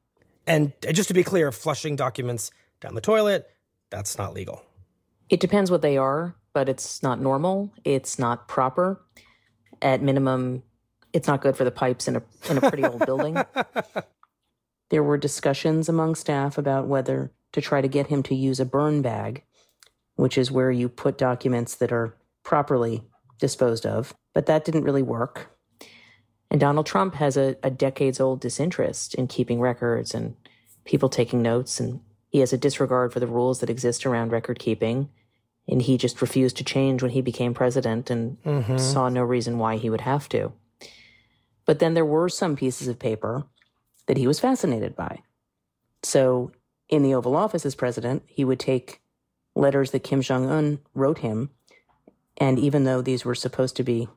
[0.46, 2.52] And uh, just to be clear, flushing documents
[2.82, 3.50] down the toilet,
[3.90, 4.64] that's not legal.
[5.30, 7.74] It depends what they are, but it's not normal.
[7.84, 9.02] It's not proper.
[9.82, 10.64] At minimum,
[11.12, 13.38] it's not good for the pipes in a in a pretty old building.
[14.94, 18.66] There were discussions among staff about whether to try to get him to use a
[18.66, 19.44] burn bag,
[20.18, 23.02] which is where you put documents that are properly
[23.40, 25.50] disposed of, but that didn't really work.
[26.52, 30.36] And Donald Trump has a, a decades old disinterest in keeping records and
[30.86, 34.60] people taking notes, and he has a disregard for the rules that exist around record
[34.60, 35.10] keeping.
[35.68, 38.80] And he just refused to change when he became president and Mhm.
[38.80, 40.52] saw no reason why he would have to.
[41.66, 43.46] But then there were some pieces of paper
[44.08, 45.22] that he was fascinated by.
[46.04, 46.52] So
[46.90, 49.02] in the Oval Office as president, he would take
[49.56, 51.50] letters that Kim Jong un wrote him.
[52.38, 54.08] And even though these were supposed to be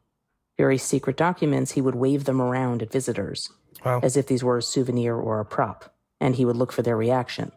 [0.57, 3.51] very secret documents, he would wave them around at visitors
[3.85, 4.01] Wow.
[4.03, 6.97] as if these were a souvenir or a prop, and he would look for their
[6.97, 7.53] reaction.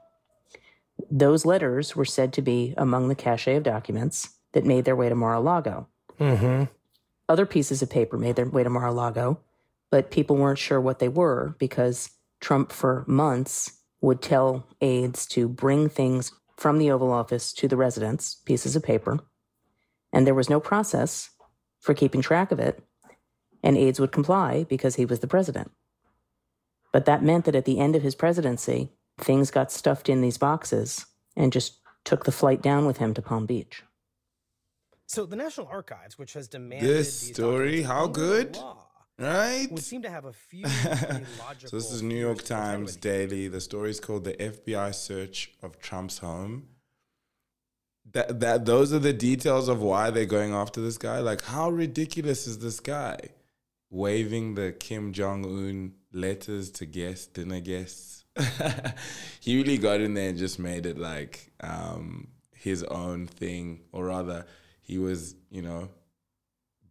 [1.09, 5.07] Those letters were said to be among the cache of documents that made their way
[5.07, 5.87] to Mar a Lago.
[6.19, 6.65] Mm-hmm.
[7.29, 9.39] Other pieces of paper made their way to Mar a Lago,
[9.91, 15.47] but people weren't sure what they were because Trump, for months, would tell aides to
[15.47, 19.19] bring things from the Oval Office to the residence, pieces of paper,
[20.13, 21.29] and there was no process
[21.79, 22.83] for keeping track of it,
[23.63, 25.71] and aides would comply because he was the president.
[26.91, 30.37] But that meant that at the end of his presidency, things got stuffed in these
[30.37, 33.83] boxes and just took the flight down with him to Palm Beach.
[35.05, 38.55] So the National Archives, which has demanded This these story, how good?
[38.55, 38.85] law,
[39.17, 39.67] Right?
[39.69, 40.63] would seem to have a few
[41.39, 43.49] logical so this is New York Times Daily.
[43.49, 46.69] The story is called "The FBI Search of Trump's Home."
[48.13, 51.19] That that those are the details of why they're going after this guy.
[51.19, 53.19] Like, how ridiculous is this guy?
[53.91, 58.25] Waving the Kim Jong Un letters to guests, dinner guests.
[59.39, 64.05] he really got in there and just made it like um, his own thing, or
[64.05, 64.45] rather,
[64.81, 65.89] he was, you know,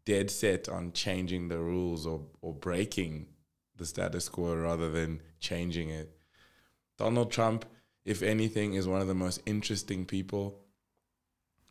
[0.04, 3.26] dead set on changing the rules or, or breaking
[3.76, 6.11] the status quo rather than changing it.
[6.96, 7.64] Donald Trump,
[8.04, 10.61] if anything, is one of the most interesting people.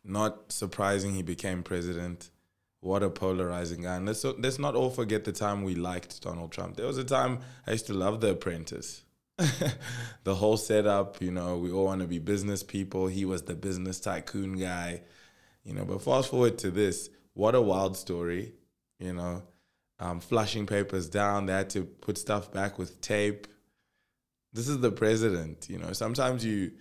[0.08, 2.30] Not surprising he became president.
[2.80, 3.96] What a polarizing guy.
[3.96, 6.76] And let's, let's not all forget the time we liked Donald Trump.
[6.76, 9.04] There was a time I used to love The Apprentice.
[10.24, 13.06] the whole setup, you know, we all want to be business people.
[13.06, 15.02] He was the business tycoon guy,
[15.62, 15.84] you know.
[15.84, 18.54] But fast forward to this, what a wild story,
[18.98, 19.42] you know.
[20.00, 23.46] Um, flushing papers down, they had to put stuff back with tape.
[24.52, 25.92] This is the president, you know.
[25.92, 26.72] Sometimes you,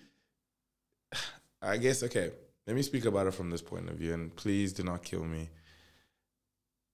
[1.61, 2.31] I guess, okay,
[2.67, 5.23] let me speak about it from this point of view, and please do not kill
[5.23, 5.49] me.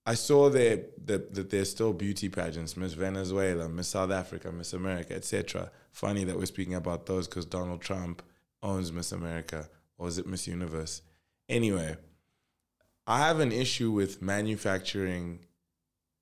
[0.05, 4.73] I saw there that, that there's still beauty pageants, Miss Venezuela, Miss South Africa, Miss
[4.73, 5.71] America, etc.
[5.91, 8.21] Funny that we're speaking about those because Donald Trump
[8.61, 11.01] owns Miss America, or is it Miss Universe?
[11.49, 11.95] Anyway,
[13.07, 15.39] I have an issue with manufacturing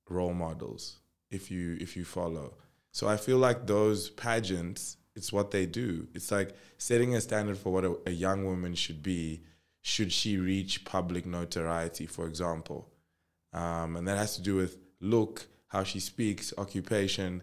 [0.08, 0.98] role models
[1.30, 2.54] if you if you follow.
[2.92, 6.06] So I feel like those pageants, it's what they do.
[6.14, 9.42] It's like setting a standard for what a, a young woman should be
[9.82, 12.88] should she reach public notoriety, for example.
[13.52, 17.42] Um, and that has to do with look, how she speaks, occupation,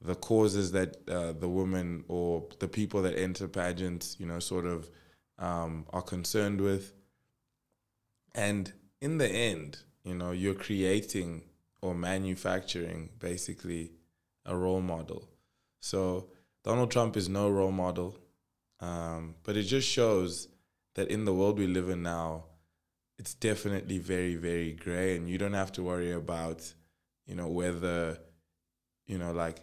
[0.00, 4.64] the causes that uh, the woman or the people that enter pageants, you know, sort
[4.64, 4.88] of
[5.38, 6.94] um, are concerned with.
[8.34, 11.42] And in the end, you know, you're creating
[11.82, 13.92] or manufacturing basically
[14.46, 15.28] a role model.
[15.80, 16.28] So
[16.62, 18.18] Donald Trump is no role model,
[18.80, 20.48] um, but it just shows
[20.94, 22.44] that in the world we live in now,
[23.18, 26.72] it's definitely very, very gray, and you don't have to worry about,
[27.26, 28.18] you know, whether,
[29.06, 29.60] you know, like,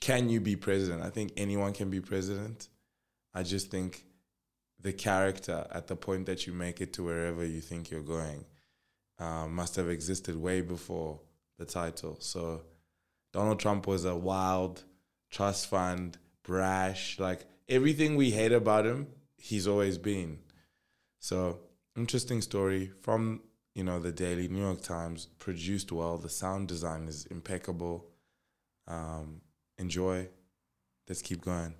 [0.00, 1.02] can you be president?
[1.02, 2.68] I think anyone can be president.
[3.32, 4.04] I just think
[4.80, 8.44] the character at the point that you make it to wherever you think you're going
[9.18, 11.20] um, must have existed way before
[11.58, 12.16] the title.
[12.20, 12.62] So
[13.32, 14.82] Donald Trump was a wild
[15.30, 20.38] trust fund, brash, like everything we hate about him, he's always been.
[21.18, 21.58] So
[21.96, 23.42] interesting story from
[23.74, 26.16] you know the Daily New York Times, produced well.
[26.16, 28.06] The sound design is impeccable.
[28.86, 29.42] Um,
[29.76, 30.28] enjoy.
[31.08, 31.74] Let's keep going.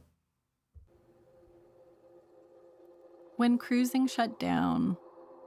[3.36, 4.96] When cruising shut down,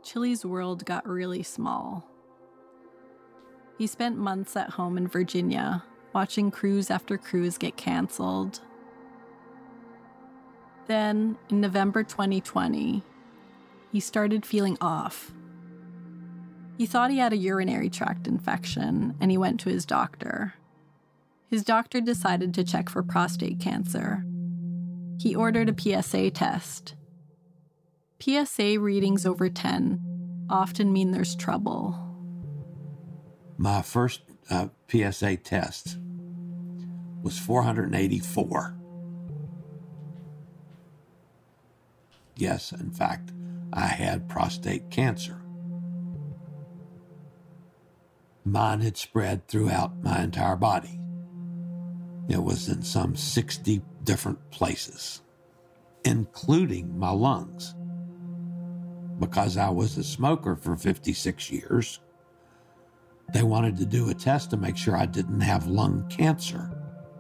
[0.03, 2.07] Chili's world got really small.
[3.77, 8.61] He spent months at home in Virginia, watching cruise after cruise get canceled.
[10.89, 13.03] Then, in November 2020,
[13.91, 15.31] he started feeling off.
[16.79, 20.55] He thought he had a urinary tract infection and he went to his doctor.
[21.47, 24.25] His doctor decided to check for prostate cancer.
[25.19, 26.95] He ordered a PSA test.
[28.19, 31.99] PSA readings over 10 often mean there's trouble.
[33.59, 35.99] My first uh, PSA test
[37.21, 38.78] was 484.
[42.39, 43.33] Yes, in fact,
[43.73, 45.41] I had prostate cancer.
[48.45, 51.01] Mine had spread throughout my entire body.
[52.29, 55.21] It was in some 60 different places,
[56.05, 57.75] including my lungs.
[59.19, 61.99] Because I was a smoker for 56 years,
[63.33, 66.71] they wanted to do a test to make sure I didn't have lung cancer.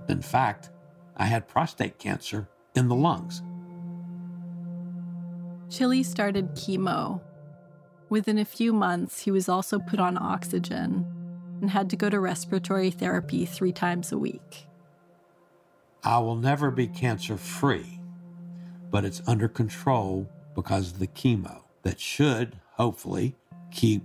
[0.07, 0.69] In fact,
[1.17, 3.43] I had prostate cancer in the lungs.
[5.69, 7.21] Chili started chemo.
[8.09, 11.05] Within a few months, he was also put on oxygen
[11.61, 14.65] and had to go to respiratory therapy three times a week.
[16.03, 17.99] I will never be cancer free,
[18.89, 23.35] but it's under control because of the chemo that should, hopefully,
[23.71, 24.03] keep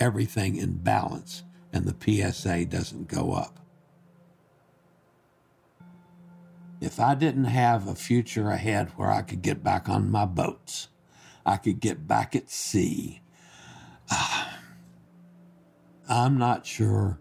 [0.00, 1.42] everything in balance
[1.74, 3.58] and the PSA doesn't go up.
[6.80, 10.88] If I didn't have a future ahead where I could get back on my boats,
[11.44, 13.22] I could get back at sea,
[14.10, 14.46] uh,
[16.08, 17.18] I'm not sure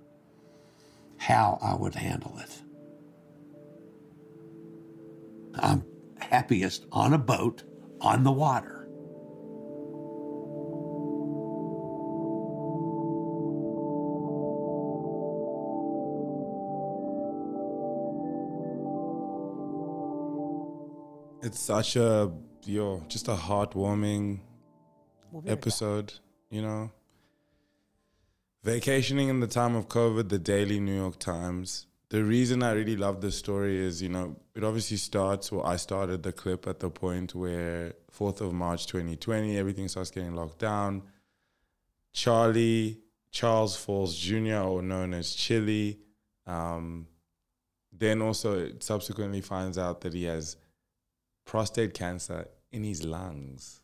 [1.18, 2.62] how I would handle it.
[5.56, 5.86] I'm
[6.20, 7.64] happiest on a boat
[8.00, 8.78] on the water.
[21.44, 22.32] It's such a
[22.66, 24.40] yo, just a heartwarming
[25.46, 26.14] episode,
[26.50, 26.92] you know.
[28.64, 31.88] Vacationing in the time of COVID, the Daily New York Times.
[32.10, 35.78] The reason I really love this story is, you know, it obviously starts, well, I
[35.78, 40.60] started the clip at the point where 4th of March 2020, everything starts getting locked
[40.60, 41.04] down.
[42.14, 43.00] Charlie,
[43.32, 46.00] Charles Falls Jr., or known as Chili,
[46.46, 47.08] um,
[47.94, 50.58] then also subsequently finds out that he has
[51.46, 53.82] prostate cancer in his lungs.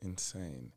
[0.00, 0.72] Insane.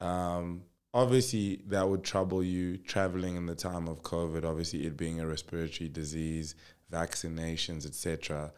[0.00, 0.62] Um,
[0.94, 4.44] obviously, that would trouble you traveling in the time of COVID.
[4.44, 6.54] Obviously, it being a respiratory disease,
[6.92, 8.52] vaccinations, etc.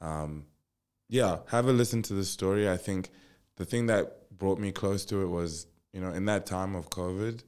[0.00, 0.46] Um,
[1.08, 2.68] yeah, have a listen to the story.
[2.68, 3.10] I think
[3.56, 6.90] the thing that brought me close to it was, you know, in that time of
[6.90, 7.42] COVID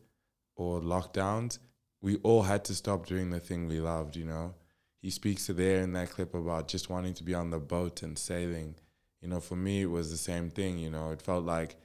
[0.57, 1.59] or lockdowns,
[2.03, 4.17] we all had to stop doing the thing we loved.
[4.17, 4.55] You know,
[5.01, 8.03] he speaks to there in that clip about just wanting to be on the boat
[8.03, 8.75] and sailing.
[9.23, 10.79] You know, for me, it was the same thing.
[10.79, 11.77] You know, it felt like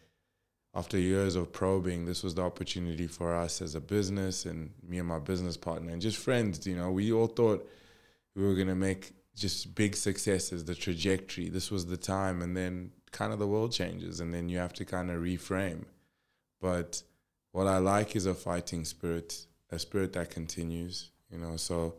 [0.74, 4.99] after years of probing, this was the opportunity for us as a business and me
[4.99, 6.68] and my business partner and just friends.
[6.68, 7.68] You know, we all thought
[8.36, 11.49] we were going to make just big successes, the trajectory.
[11.49, 14.74] This was the time, and then kind of the world changes, and then you have
[14.74, 15.86] to kind of reframe.
[16.61, 17.03] But
[17.51, 21.11] what I like is a fighting spirit, a spirit that continues.
[21.32, 21.95] You know, so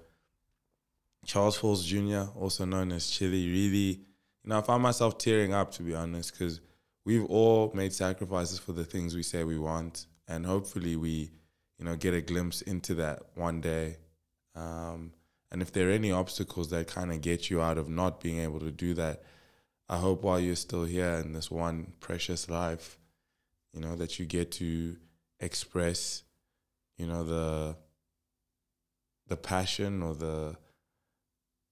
[1.27, 4.01] Charles Falls Jr., also known as Chili, really,
[4.45, 6.61] you know, I found myself tearing up to be honest, because
[7.05, 11.31] we've all made sacrifices for the things we say we want, and hopefully we,
[11.79, 13.97] you know, get a glimpse into that one day.
[14.55, 15.13] Um,
[15.51, 18.41] and if there are any obstacles that kind of get you out of not being
[18.41, 19.23] able to do that,
[19.89, 22.99] I hope while you're still here in this one precious life,
[23.73, 24.97] you know, that you get to
[25.41, 26.23] express,
[26.97, 27.77] you know, the
[29.29, 30.57] the passion or the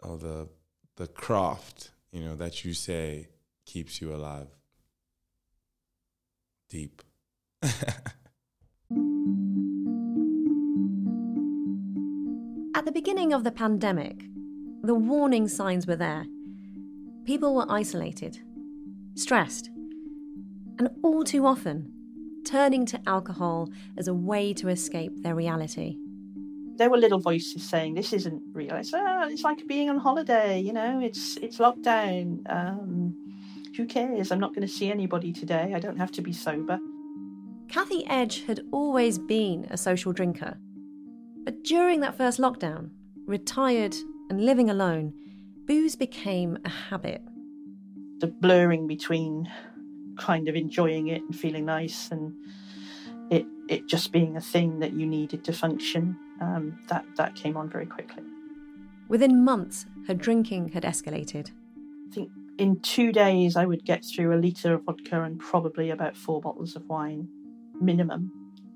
[0.05, 0.49] or the
[0.97, 3.29] the craft, you know, that you say
[3.67, 4.49] keeps you alive.
[6.69, 7.03] Deep.
[12.77, 14.25] At the beginning of the pandemic,
[14.83, 16.27] the warning signs were there.
[17.25, 18.39] People were isolated,
[19.15, 19.71] stressed,
[20.79, 21.91] and all too often
[22.45, 25.97] turning to alcohol as a way to escape their reality.
[26.77, 28.75] There were little voices saying, "This isn't real.
[28.77, 30.61] It's, uh, it's like being on holiday.
[30.61, 32.41] You know, it's it's lockdown.
[32.51, 33.15] Um,
[33.77, 34.31] who cares?
[34.31, 35.73] I'm not going to see anybody today.
[35.75, 36.79] I don't have to be sober."
[37.69, 40.57] Kathy Edge had always been a social drinker.
[41.45, 42.91] But during that first lockdown,
[43.27, 43.95] retired
[44.31, 45.13] and living alone,
[45.67, 47.23] booze became a habit.
[48.21, 49.51] The blurring between
[50.19, 52.33] kind of enjoying it and feeling nice and
[53.31, 57.57] it it just being a thing that you needed to function um, that that came
[57.57, 58.23] on very quickly.
[59.09, 61.51] Within months, her drinking had escalated.
[62.09, 65.91] I think in two days I would get through a litre of vodka and probably
[65.91, 67.29] about four bottles of wine
[67.81, 68.31] minimum.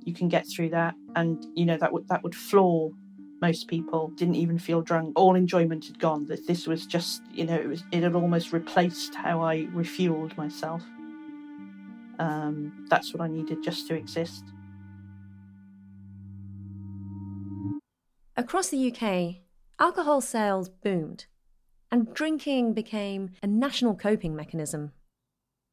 [0.05, 2.93] You can get through that, and you know that would that would floor
[3.41, 4.09] most people.
[4.17, 5.13] Didn't even feel drunk.
[5.17, 6.27] All enjoyment had gone.
[6.27, 10.37] That this was just you know it was it had almost replaced how I refueled
[10.37, 10.83] myself.
[12.19, 14.45] Um, that's what I needed just to exist.
[18.39, 19.43] Across the UK,
[19.81, 21.27] alcohol sales boomed,
[21.91, 24.93] and drinking became a national coping mechanism.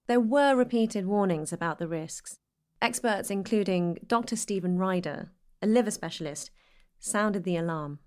[0.07, 2.39] There were repeated warnings about the risks.
[2.81, 4.35] Experts, including Dr.
[4.35, 6.49] Stephen Ryder, a liver specialist,
[6.99, 7.99] sounded the alarm.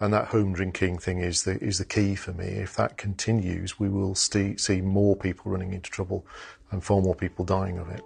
[0.00, 2.46] And that home drinking thing is the is the key for me.
[2.46, 6.26] If that continues, we will see, see more people running into trouble
[6.70, 8.02] and far more people dying of it.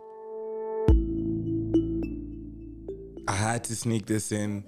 [3.28, 4.64] I had to sneak this in.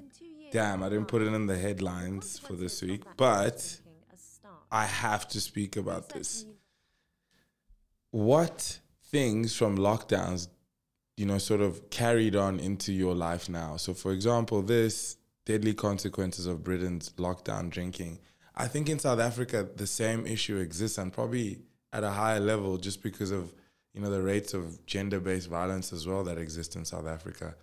[0.52, 3.80] Damn, I didn't put it in the headlines for this week, but
[4.70, 6.44] I have to speak about this.
[8.10, 10.48] What things from lockdowns,
[11.16, 13.78] you know, sort of carried on into your life now?
[13.78, 18.18] So, for example, this deadly consequences of Britain's lockdown drinking.
[18.54, 21.60] I think in South Africa, the same issue exists and probably
[21.94, 23.54] at a higher level just because of,
[23.94, 27.54] you know, the rates of gender based violence as well that exist in South Africa.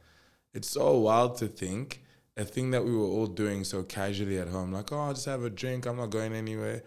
[0.56, 2.02] It's so wild to think
[2.40, 5.26] a thing that we were all doing so casually at home, like, oh, I'll just
[5.26, 6.84] have a drink, I'm not going anywhere.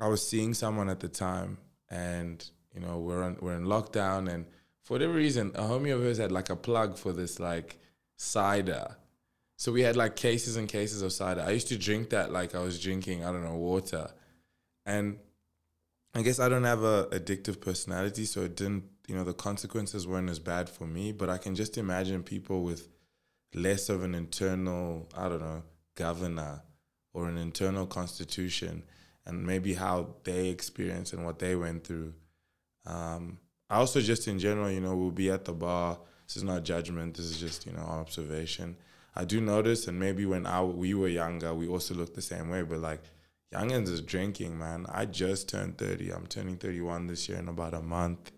[0.00, 1.58] I was seeing someone at the time
[1.88, 2.44] and,
[2.74, 4.44] you know, we're, on, we're in lockdown and
[4.82, 7.78] for whatever reason, a homie of hers had like a plug for this like
[8.16, 8.96] cider.
[9.56, 11.42] So we had like cases and cases of cider.
[11.42, 14.10] I used to drink that like I was drinking, I don't know, water.
[14.84, 15.18] And
[16.14, 20.06] I guess I don't have a addictive personality, so it didn't, you know, the consequences
[20.06, 21.12] weren't as bad for me.
[21.12, 22.88] But I can just imagine people with
[23.54, 25.62] less of an internal, I don't know,
[25.94, 26.62] governor
[27.14, 28.82] or an internal constitution
[29.24, 32.14] and maybe how they experienced and what they went through.
[32.86, 33.38] Um,
[33.68, 35.98] I also just in general, you know, we'll be at the bar.
[36.26, 37.16] This is not judgment.
[37.16, 38.76] This is just, you know, observation.
[39.14, 42.50] I do notice, and maybe when I we were younger, we also looked the same
[42.50, 42.62] way.
[42.62, 43.00] But like,
[43.52, 44.86] youngins is drinking, man.
[44.90, 46.10] I just turned thirty.
[46.10, 48.30] I'm turning thirty one this year in about a month.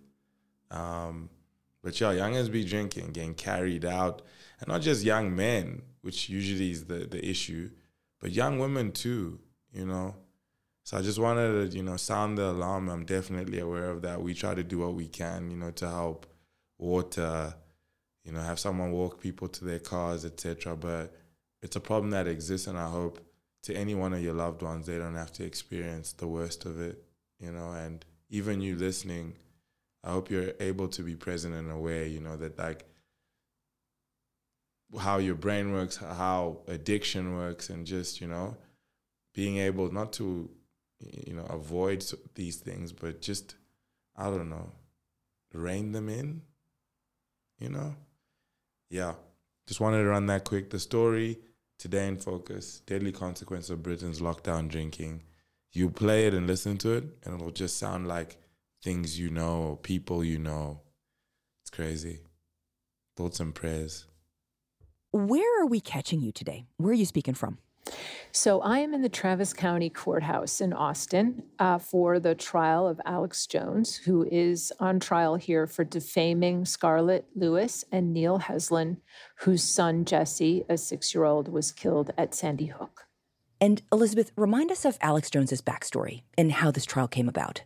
[0.70, 1.30] Um,
[1.82, 4.22] but yeah, youngins be drinking, getting carried out,
[4.60, 7.70] and not just young men, which usually is the the issue,
[8.20, 9.40] but young women too.
[9.72, 10.14] You know.
[10.84, 12.88] So I just wanted to, you know, sound the alarm.
[12.88, 14.22] I'm definitely aware of that.
[14.22, 16.26] We try to do what we can, you know, to help
[16.78, 17.52] water,
[18.24, 20.76] you know, have someone walk people to their cars, etc.
[20.76, 21.14] But
[21.60, 23.20] it's a problem that exists, and I hope
[23.64, 26.80] to any one of your loved ones, they don't have to experience the worst of
[26.80, 27.04] it,
[27.38, 27.72] you know.
[27.72, 29.34] And even you listening,
[30.04, 32.84] I hope you're able to be present and aware, you know, that like
[34.98, 38.56] how your brain works, how addiction works, and just you know,
[39.34, 40.48] being able not to,
[41.26, 43.54] you know, avoid these things, but just
[44.16, 44.72] I don't know,
[45.52, 46.42] rein them in,
[47.58, 47.94] you know
[48.90, 49.14] yeah,
[49.66, 50.70] just wanted to run that quick.
[50.70, 51.38] The story
[51.78, 55.22] today in focus: deadly consequence of Britain's lockdown drinking.
[55.72, 58.38] you play it and listen to it, and it'll just sound like
[58.82, 60.80] things you know, people you know.
[61.62, 62.20] It's crazy.
[63.16, 64.06] Thoughts and prayers.
[65.10, 66.66] Where are we catching you today?
[66.76, 67.58] Where are you speaking from?
[68.32, 73.00] So I am in the Travis County Courthouse in Austin uh, for the trial of
[73.06, 78.98] Alex Jones, who is on trial here for defaming Scarlett Lewis and Neil Heslin,
[79.38, 83.06] whose son Jesse, a six-year-old, was killed at Sandy Hook.
[83.60, 87.62] And Elizabeth, remind us of Alex Jones's backstory and how this trial came about.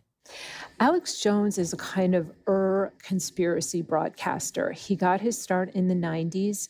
[0.79, 4.71] Alex Jones is a kind of er conspiracy broadcaster.
[4.71, 6.67] He got his start in the 90s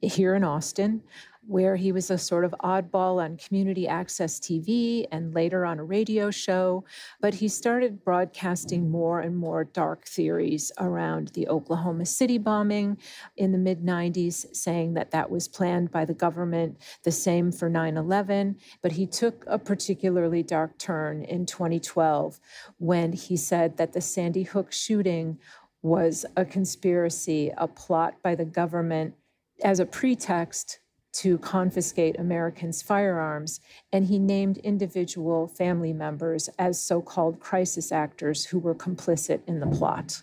[0.00, 1.02] here in Austin,
[1.46, 5.84] where he was a sort of oddball on community access TV and later on a
[5.84, 6.84] radio show.
[7.20, 12.98] But he started broadcasting more and more dark theories around the Oklahoma City bombing
[13.36, 17.68] in the mid 90s, saying that that was planned by the government, the same for
[17.68, 18.56] 9 11.
[18.82, 22.40] But he took a particularly dark turn in 2012
[22.78, 25.38] when he said that the Sandy Hook shooting
[25.82, 29.14] was a conspiracy, a plot by the government
[29.62, 30.80] as a pretext
[31.18, 33.60] to confiscate Americans' firearms,
[33.92, 39.60] and he named individual family members as so called crisis actors who were complicit in
[39.60, 40.22] the plot.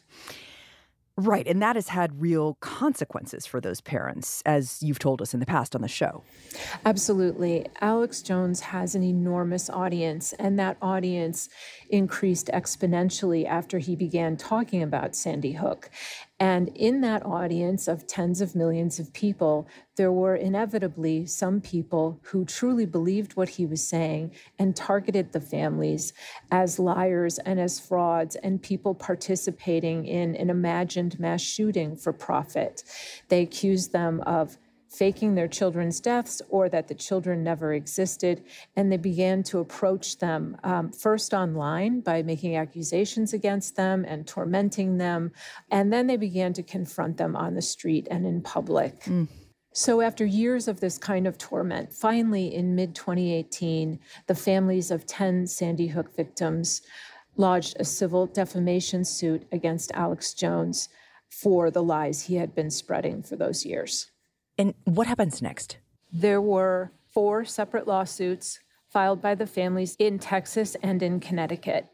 [1.15, 5.39] Right, and that has had real consequences for those parents, as you've told us in
[5.39, 6.23] the past on the show.
[6.85, 7.67] Absolutely.
[7.81, 11.49] Alex Jones has an enormous audience, and that audience
[11.89, 15.91] increased exponentially after he began talking about Sandy Hook.
[16.43, 19.65] And in that audience of tens of millions of people,
[19.95, 25.39] there were inevitably some people who truly believed what he was saying and targeted the
[25.39, 26.11] families
[26.51, 32.83] as liars and as frauds and people participating in an imagined mass shooting for profit.
[33.29, 34.57] They accused them of
[34.93, 38.43] faking their children's deaths or that the children never existed.
[38.75, 44.27] And they began to approach them um, first online by making accusations against them and
[44.27, 45.31] tormenting them.
[45.71, 49.01] And then they began to confront them on the street and in public.
[49.03, 49.27] Mm.
[49.75, 55.07] So, after years of this kind of torment, finally in mid 2018, the families of
[55.07, 56.83] 10 Sandy Hook victims
[57.37, 60.89] lodged a civil defamation suit against Alex Jones
[61.31, 64.11] for the lies he had been spreading for those years.
[64.57, 65.77] And what happens next?
[66.11, 71.87] There were four separate lawsuits filed by the families in Texas and in Connecticut.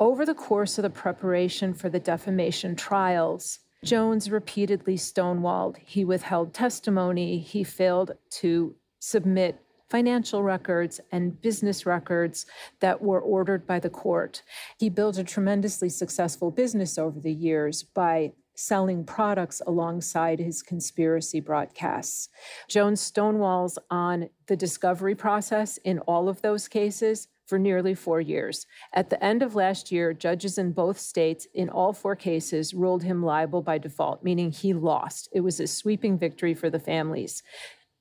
[0.00, 5.76] Over the course of the preparation for the defamation trials, Jones repeatedly stonewalled.
[5.78, 7.38] He withheld testimony.
[7.38, 12.46] He failed to submit financial records and business records
[12.80, 14.42] that were ordered by the court.
[14.78, 21.38] He built a tremendously successful business over the years by selling products alongside his conspiracy
[21.38, 22.28] broadcasts.
[22.66, 28.66] Jones stonewalls on the discovery process in all of those cases for nearly four years.
[28.92, 33.04] At the end of last year, judges in both states, in all four cases, ruled
[33.04, 35.28] him liable by default, meaning he lost.
[35.32, 37.44] It was a sweeping victory for the families.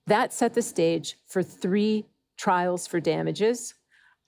[0.08, 2.06] That set the stage for three
[2.36, 3.76] trials for damages,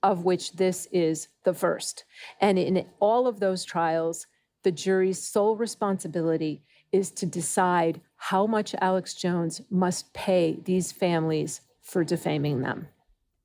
[0.04, 2.06] of which this is the first.
[2.40, 4.28] And in all of those trials,
[4.64, 11.62] the jury's sole responsibility is to decide how much Alex Jones must pay these families
[11.82, 12.88] for defaming them.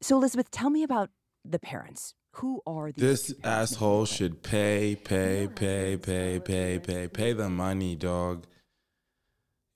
[0.00, 1.10] So, Elizabeth, tell me about
[1.44, 2.14] the parents.
[2.32, 3.28] Who are these?
[3.28, 8.46] This asshole should pay, pay, pay, pay, pay, pay, pay the money, dog.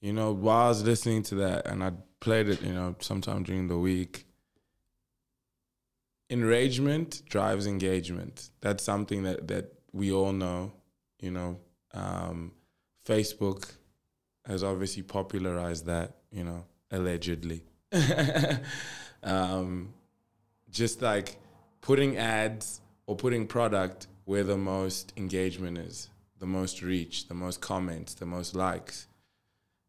[0.01, 3.45] You know, while I was listening to that, and I played it, you know, sometime
[3.45, 4.27] during the week.
[6.31, 8.51] Enragement drives engagement.
[8.61, 10.73] That's something that that we all know.
[11.21, 11.61] You know,
[11.95, 12.53] um,
[13.07, 13.71] Facebook
[14.47, 16.17] has obviously popularized that.
[16.31, 17.65] You know, allegedly.
[19.23, 19.95] um,
[20.71, 21.37] just like
[21.81, 27.61] putting ads or putting product where the most engagement is, the most reach, the most
[27.61, 29.07] comments, the most likes.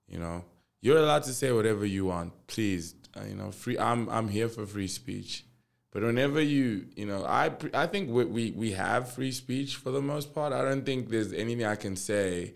[0.08, 0.46] You know,
[0.82, 2.34] you're allowed to say whatever you want.
[2.48, 3.78] Please, uh, you know, free.
[3.78, 5.44] I'm I'm here for free speech.
[5.92, 9.92] But whenever you, you know, I I think we, we we have free speech for
[9.92, 10.54] the most part.
[10.54, 12.54] I don't think there's anything I can say,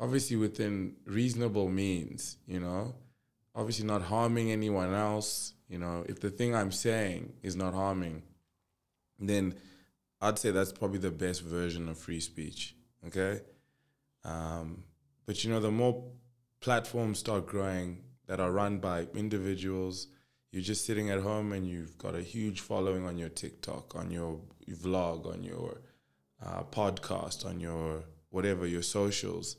[0.00, 2.38] obviously within reasonable means.
[2.46, 2.94] You know,
[3.54, 5.52] obviously not harming anyone else.
[5.68, 8.22] You know, if the thing I'm saying is not harming,
[9.18, 9.54] then
[10.20, 12.74] I'd say that's probably the best version of free speech.
[13.06, 13.42] Okay,
[14.24, 14.82] um,
[15.24, 16.02] but you know, the more
[16.60, 20.08] platforms start growing that are run by individuals
[20.52, 24.10] you're just sitting at home and you've got a huge following on your TikTok, on
[24.10, 24.40] your
[24.70, 25.80] vlog, on your
[26.44, 29.56] uh, podcast, on your whatever, your socials.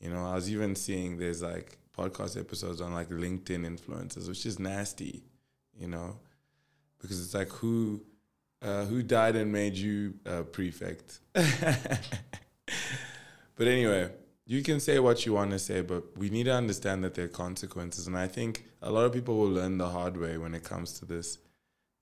[0.00, 4.46] You know, I was even seeing there's like podcast episodes on like LinkedIn influencers, which
[4.46, 5.22] is nasty,
[5.78, 6.16] you know,
[7.00, 8.02] because it's like who
[8.62, 11.18] Uh, who died and made you uh, prefect?
[11.34, 11.98] but
[13.66, 14.08] anyway,
[14.46, 17.26] you can say what you want to say, but we need to understand that there
[17.26, 18.06] are consequences.
[18.06, 20.98] And I think a lot of people will learn the hard way when it comes
[20.98, 21.38] to this.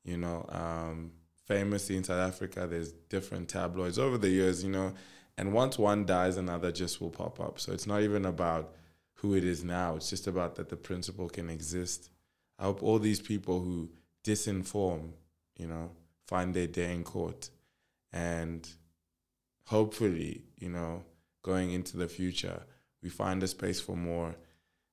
[0.04, 1.12] You know, um,
[1.46, 4.94] famously in South Africa, there's different tabloids over the years, you know,
[5.36, 7.58] and once one dies, another just will pop up.
[7.60, 8.74] So it's not even about
[9.14, 12.10] who it is now, it's just about that the principle can exist.
[12.58, 13.90] I hope all these people who
[14.24, 15.12] disinform,
[15.56, 15.90] you know,
[16.26, 17.50] find their day in court.
[18.12, 18.68] And
[19.64, 21.04] hopefully, you know,
[21.42, 22.62] going into the future,
[23.02, 24.34] we find a space for more.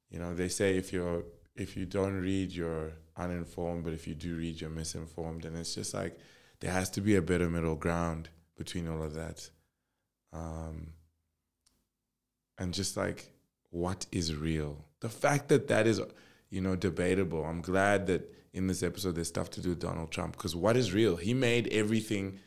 [0.09, 1.23] You know, they say if you're
[1.55, 5.45] if you don't read, you're uninformed, but if you do read, you're misinformed.
[5.45, 6.17] And it's just like
[6.59, 9.49] there has to be a better middle ground between all of that.
[10.33, 10.93] Um,
[12.57, 13.31] and just like
[13.69, 14.85] what is real?
[15.01, 16.01] The fact that that is,
[16.49, 17.43] you know, debatable.
[17.45, 20.77] I'm glad that in this episode there's stuff to do with Donald Trump because what
[20.77, 21.15] is real?
[21.15, 22.39] He made everything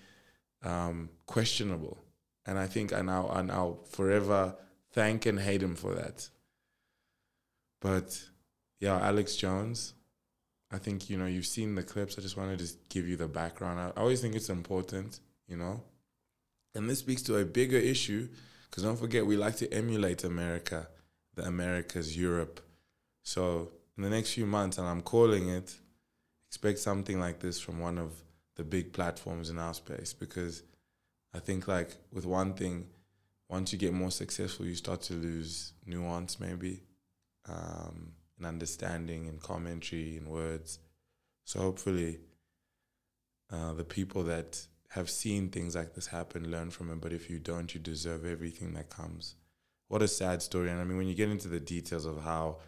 [0.63, 1.99] um, questionable,
[2.47, 4.55] and I think I now I now forever
[4.93, 6.29] thank and hate him for that.
[7.81, 8.23] But
[8.79, 9.95] yeah, Alex Jones.
[10.73, 12.17] I think you know you've seen the clips.
[12.17, 13.81] I just want to just give you the background.
[13.81, 15.19] I, I always think it's important,
[15.49, 15.83] you know,
[16.75, 18.29] and this speaks to a bigger issue
[18.71, 20.89] because don't forget we like to emulate America,
[21.35, 22.61] the Americas, Europe.
[23.25, 25.75] So in the next few months, and I'm calling it,
[26.49, 28.13] expect something like this from one of
[28.57, 30.63] the big platforms in our space because
[31.35, 32.89] I think like with one thing,
[33.49, 36.83] once you get more successful, you start to lose nuance maybe,
[37.49, 40.79] um, and understanding and commentary and words.
[41.45, 42.19] So hopefully,
[43.51, 47.01] uh, the people that have seen things like this happen learn from it.
[47.01, 49.37] But if you don't, you deserve everything that comes.
[49.89, 50.71] What a sad story!
[50.71, 52.59] And I mean, when you get into the details of how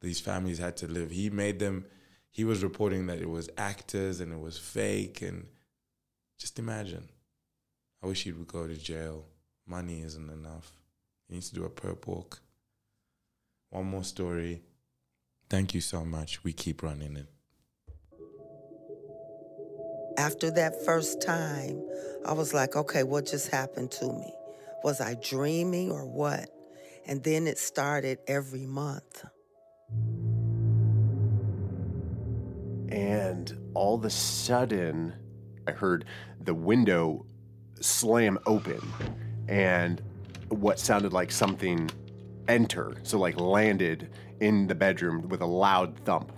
[0.00, 1.84] these families had to live, he made them.
[2.30, 5.46] He was reporting that it was actors and it was fake, and
[6.38, 7.08] just imagine.
[8.02, 9.26] I wish he would go to jail.
[9.66, 10.72] Money isn't enough.
[11.28, 12.40] He needs to do a perp walk.
[13.70, 14.62] One more story.
[15.48, 16.42] Thank you so much.
[16.42, 17.26] We keep running it.
[20.16, 21.82] After that first time,
[22.26, 24.32] I was like, okay, what just happened to me?
[24.82, 26.48] Was I dreaming or what?
[27.06, 29.24] And then it started every month.
[32.90, 35.14] And all of a sudden,
[35.66, 36.04] I heard
[36.40, 37.26] the window
[37.80, 38.80] slam open
[39.48, 40.02] and
[40.48, 41.90] what sounded like something
[42.48, 44.10] enter, so like landed
[44.40, 46.32] in the bedroom with a loud thump.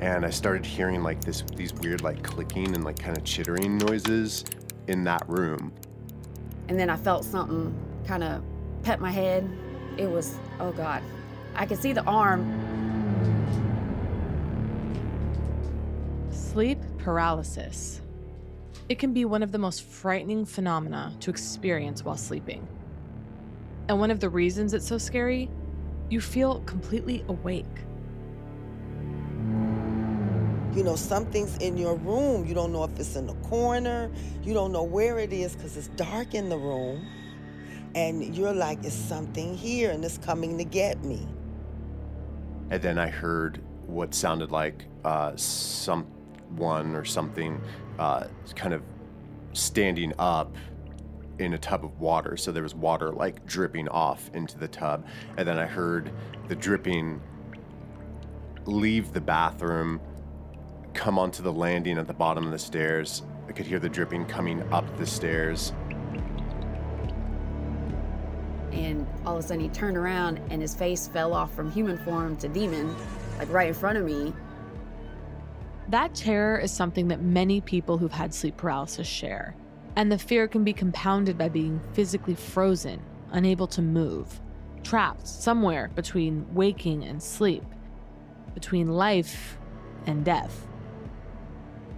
[0.00, 3.78] And I started hearing like this these weird like clicking and like kind of chittering
[3.78, 4.44] noises
[4.88, 5.72] in that room.
[6.68, 7.74] And then I felt something
[8.06, 8.42] kind of
[8.82, 9.48] pet my head.
[9.96, 11.02] It was, oh God.
[11.54, 12.44] I could see the arm.
[16.30, 18.02] Sleep paralysis.
[18.88, 22.66] It can be one of the most frightening phenomena to experience while sleeping.
[23.88, 25.50] And one of the reasons it's so scary,
[26.08, 27.64] you feel completely awake.
[30.72, 32.46] You know, something's in your room.
[32.46, 34.10] You don't know if it's in the corner.
[34.44, 37.04] You don't know where it is because it's dark in the room.
[37.96, 41.26] And you're like, it's something here and it's coming to get me.
[42.70, 47.60] And then I heard what sounded like uh, someone or something
[47.98, 48.82] uh, kind of
[49.52, 50.54] standing up
[51.38, 52.36] in a tub of water.
[52.36, 55.06] So there was water like dripping off into the tub.
[55.36, 56.10] And then I heard
[56.48, 57.20] the dripping
[58.64, 60.00] leave the bathroom,
[60.94, 63.22] come onto the landing at the bottom of the stairs.
[63.48, 65.72] I could hear the dripping coming up the stairs.
[68.72, 71.96] And all of a sudden he turned around and his face fell off from human
[71.98, 72.94] form to demon,
[73.38, 74.32] like right in front of me.
[75.88, 79.54] That terror is something that many people who've had sleep paralysis share.
[79.94, 84.40] And the fear can be compounded by being physically frozen, unable to move,
[84.82, 87.64] trapped somewhere between waking and sleep,
[88.52, 89.58] between life
[90.06, 90.66] and death.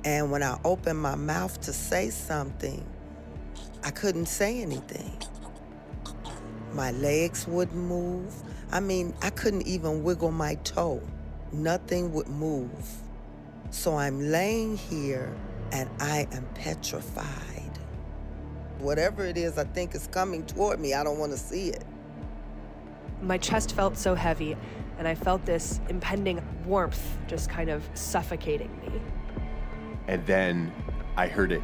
[0.05, 2.87] And when I opened my mouth to say something,
[3.83, 5.11] I couldn't say anything.
[6.73, 8.35] My legs wouldn't move.
[8.71, 11.03] I mean, I couldn't even wiggle my toe.
[11.53, 12.71] Nothing would move.
[13.71, 15.35] So I'm laying here
[15.73, 17.79] and I am petrified.
[18.79, 21.85] Whatever it is I think is coming toward me, I don't want to see it.
[23.21, 24.57] My chest felt so heavy,
[24.99, 29.01] and I felt this impending warmth just kind of suffocating me.
[30.07, 30.73] And then
[31.17, 31.63] I heard it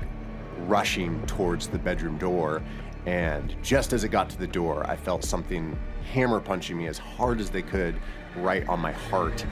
[0.66, 2.62] rushing towards the bedroom door.
[3.07, 5.78] And just as it got to the door, I felt something
[6.12, 7.96] hammer punching me as hard as they could
[8.36, 9.46] right on my heart.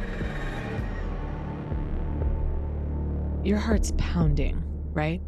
[3.45, 4.63] Your heart's pounding,
[4.93, 5.21] right?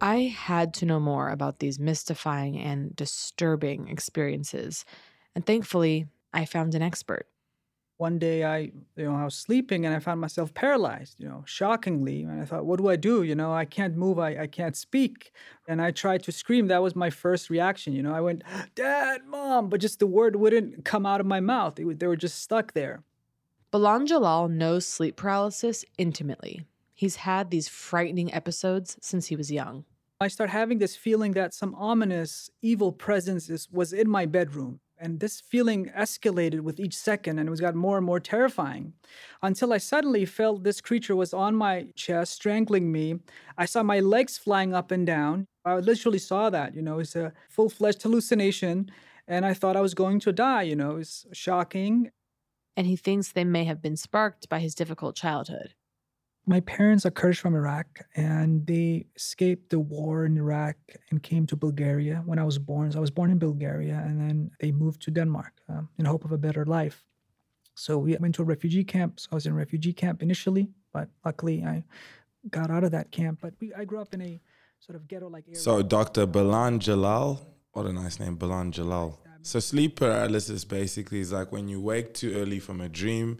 [0.00, 4.84] I had to know more about these mystifying and disturbing experiences,
[5.34, 7.26] and thankfully, I found an expert.
[7.98, 8.58] One day I,
[8.96, 12.22] you know, I was sleeping and I found myself paralyzed, you know, shockingly.
[12.22, 13.22] And I thought, what do I do?
[13.22, 15.32] You know, I can't move, I, I can't speak.
[15.68, 16.68] And I tried to scream.
[16.68, 17.92] That was my first reaction.
[17.92, 18.42] You know, I went,
[18.74, 21.78] Dad, Mom, but just the word wouldn't come out of my mouth.
[21.78, 23.04] It, they were just stuck there.
[23.72, 26.66] Baland Jalal knows sleep paralysis intimately.
[26.92, 29.84] He's had these frightening episodes since he was young.
[30.20, 34.80] I start having this feeling that some ominous, evil presence is, was in my bedroom.
[34.98, 38.92] And this feeling escalated with each second and it was got more and more terrifying
[39.40, 43.20] until I suddenly felt this creature was on my chest, strangling me.
[43.56, 45.46] I saw my legs flying up and down.
[45.64, 48.90] I literally saw that, you know, it's a full fledged hallucination.
[49.28, 52.10] And I thought I was going to die, you know, it's shocking.
[52.76, 55.74] And he thinks they may have been sparked by his difficult childhood.
[56.46, 60.76] My parents are Kurdish from Iraq, and they escaped the war in Iraq
[61.10, 62.90] and came to Bulgaria when I was born.
[62.90, 66.24] So I was born in Bulgaria, and then they moved to Denmark um, in hope
[66.24, 67.04] of a better life.
[67.74, 69.20] So we went to a refugee camp.
[69.20, 71.84] So I was in a refugee camp initially, but luckily I
[72.50, 73.38] got out of that camp.
[73.42, 74.40] But we, I grew up in a
[74.80, 75.60] sort of ghetto-like area.
[75.60, 76.26] So Dr.
[76.26, 77.40] Baland Jalal,
[77.72, 79.20] what a nice name, Baland Jalal.
[79.42, 83.38] So sleep paralysis basically is like when you wake too early from a dream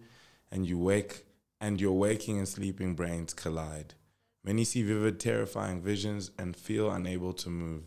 [0.51, 1.27] and you wake
[1.61, 3.95] and your waking and sleeping brains collide.
[4.43, 7.83] Many see vivid, terrifying visions and feel unable to move.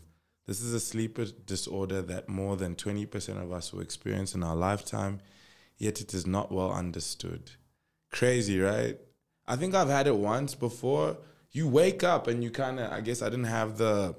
[0.46, 4.54] This is a sleep disorder that more than 20% of us will experience in our
[4.54, 5.20] lifetime,
[5.76, 7.50] yet it is not well understood.
[8.12, 8.96] Crazy, right?
[9.48, 11.16] I think I've had it once before.
[11.50, 14.14] You wake up and you kind of, I guess I didn't have the,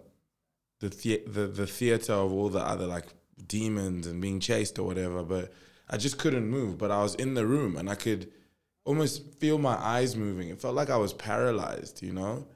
[0.81, 3.05] the, the, the, the theater of all the other like
[3.47, 5.53] demons and being chased or whatever, but
[5.89, 6.77] I just couldn't move.
[6.77, 8.31] But I was in the room and I could
[8.85, 10.49] almost feel my eyes moving.
[10.49, 12.47] It felt like I was paralyzed, you know?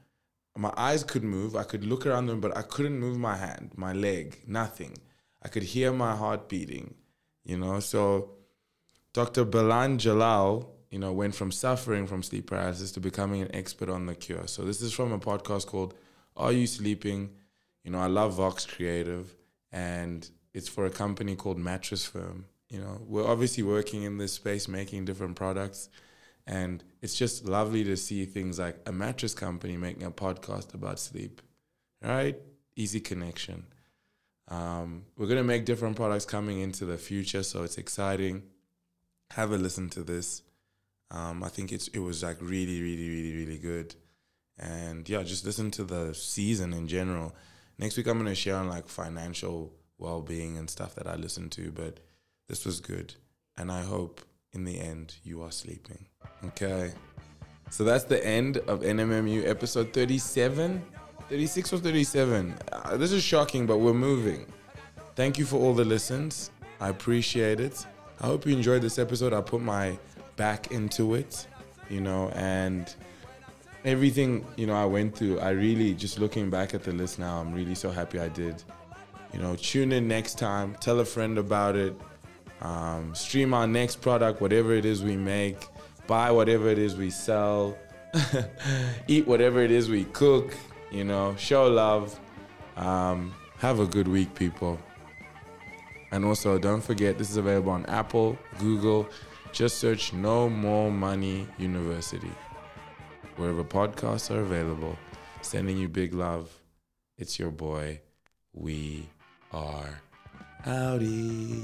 [0.57, 1.55] My eyes could move.
[1.55, 4.97] I could look around them, but I couldn't move my hand, my leg, nothing.
[5.41, 6.95] I could hear my heart beating,
[7.45, 7.79] you know?
[7.79, 8.31] So
[9.13, 9.45] Dr.
[9.45, 14.05] Baland Jalal, you know, went from suffering from sleep paralysis to becoming an expert on
[14.05, 14.47] the cure.
[14.47, 15.93] So this is from a podcast called
[16.35, 17.29] Are You Sleeping?
[17.83, 19.33] You know, I love Vox Creative
[19.71, 22.45] and it's for a company called Mattress Firm.
[22.69, 25.89] You know, we're obviously working in this space making different products
[26.49, 30.99] and it's just lovely to see things like a mattress company making a podcast about
[30.99, 31.43] sleep,
[32.01, 32.37] right?
[32.75, 33.67] Easy connection.
[34.47, 38.41] Um, we're going to make different products coming into the future, so it's exciting.
[39.31, 40.41] Have a listen to this.
[41.11, 43.93] Um, I think it's it was like really, really, really, really good.
[44.57, 47.35] And yeah, just listen to the season in general.
[47.77, 51.15] Next week, I'm going to share on like financial well being and stuff that I
[51.15, 51.99] listen to, but
[52.47, 53.15] this was good.
[53.57, 54.21] And I hope
[54.53, 56.07] in the end you are sleeping.
[56.45, 56.91] Okay.
[57.69, 60.81] So that's the end of NMMU episode 37.
[61.29, 62.55] 36 or 37.
[62.71, 64.47] Uh, this is shocking, but we're moving.
[65.15, 66.49] Thank you for all the listens.
[66.79, 67.85] I appreciate it.
[68.21, 69.33] I hope you enjoyed this episode.
[69.33, 69.99] I put my
[70.37, 71.45] back into it,
[71.89, 72.93] you know, and
[73.85, 75.39] everything, you know, I went through.
[75.39, 78.63] I really, just looking back at the list now, I'm really so happy I did.
[79.33, 80.75] You know, tune in next time.
[80.79, 81.95] Tell a friend about it.
[82.61, 85.65] Um, stream our next product, whatever it is we make
[86.09, 87.77] buy whatever it is we sell,
[89.07, 90.55] eat whatever it is we cook,
[90.89, 92.19] you know, show love.
[92.77, 94.79] Um, have a good week, people.
[96.11, 99.07] And also, don't forget, this is available on Apple, Google.
[99.51, 102.31] Just search No More Money University.
[103.35, 104.97] Wherever podcasts are available.
[105.41, 106.51] Sending you big love.
[107.19, 108.01] It's your boy.
[108.51, 109.07] We
[109.51, 110.01] are
[110.63, 111.63] Howdy.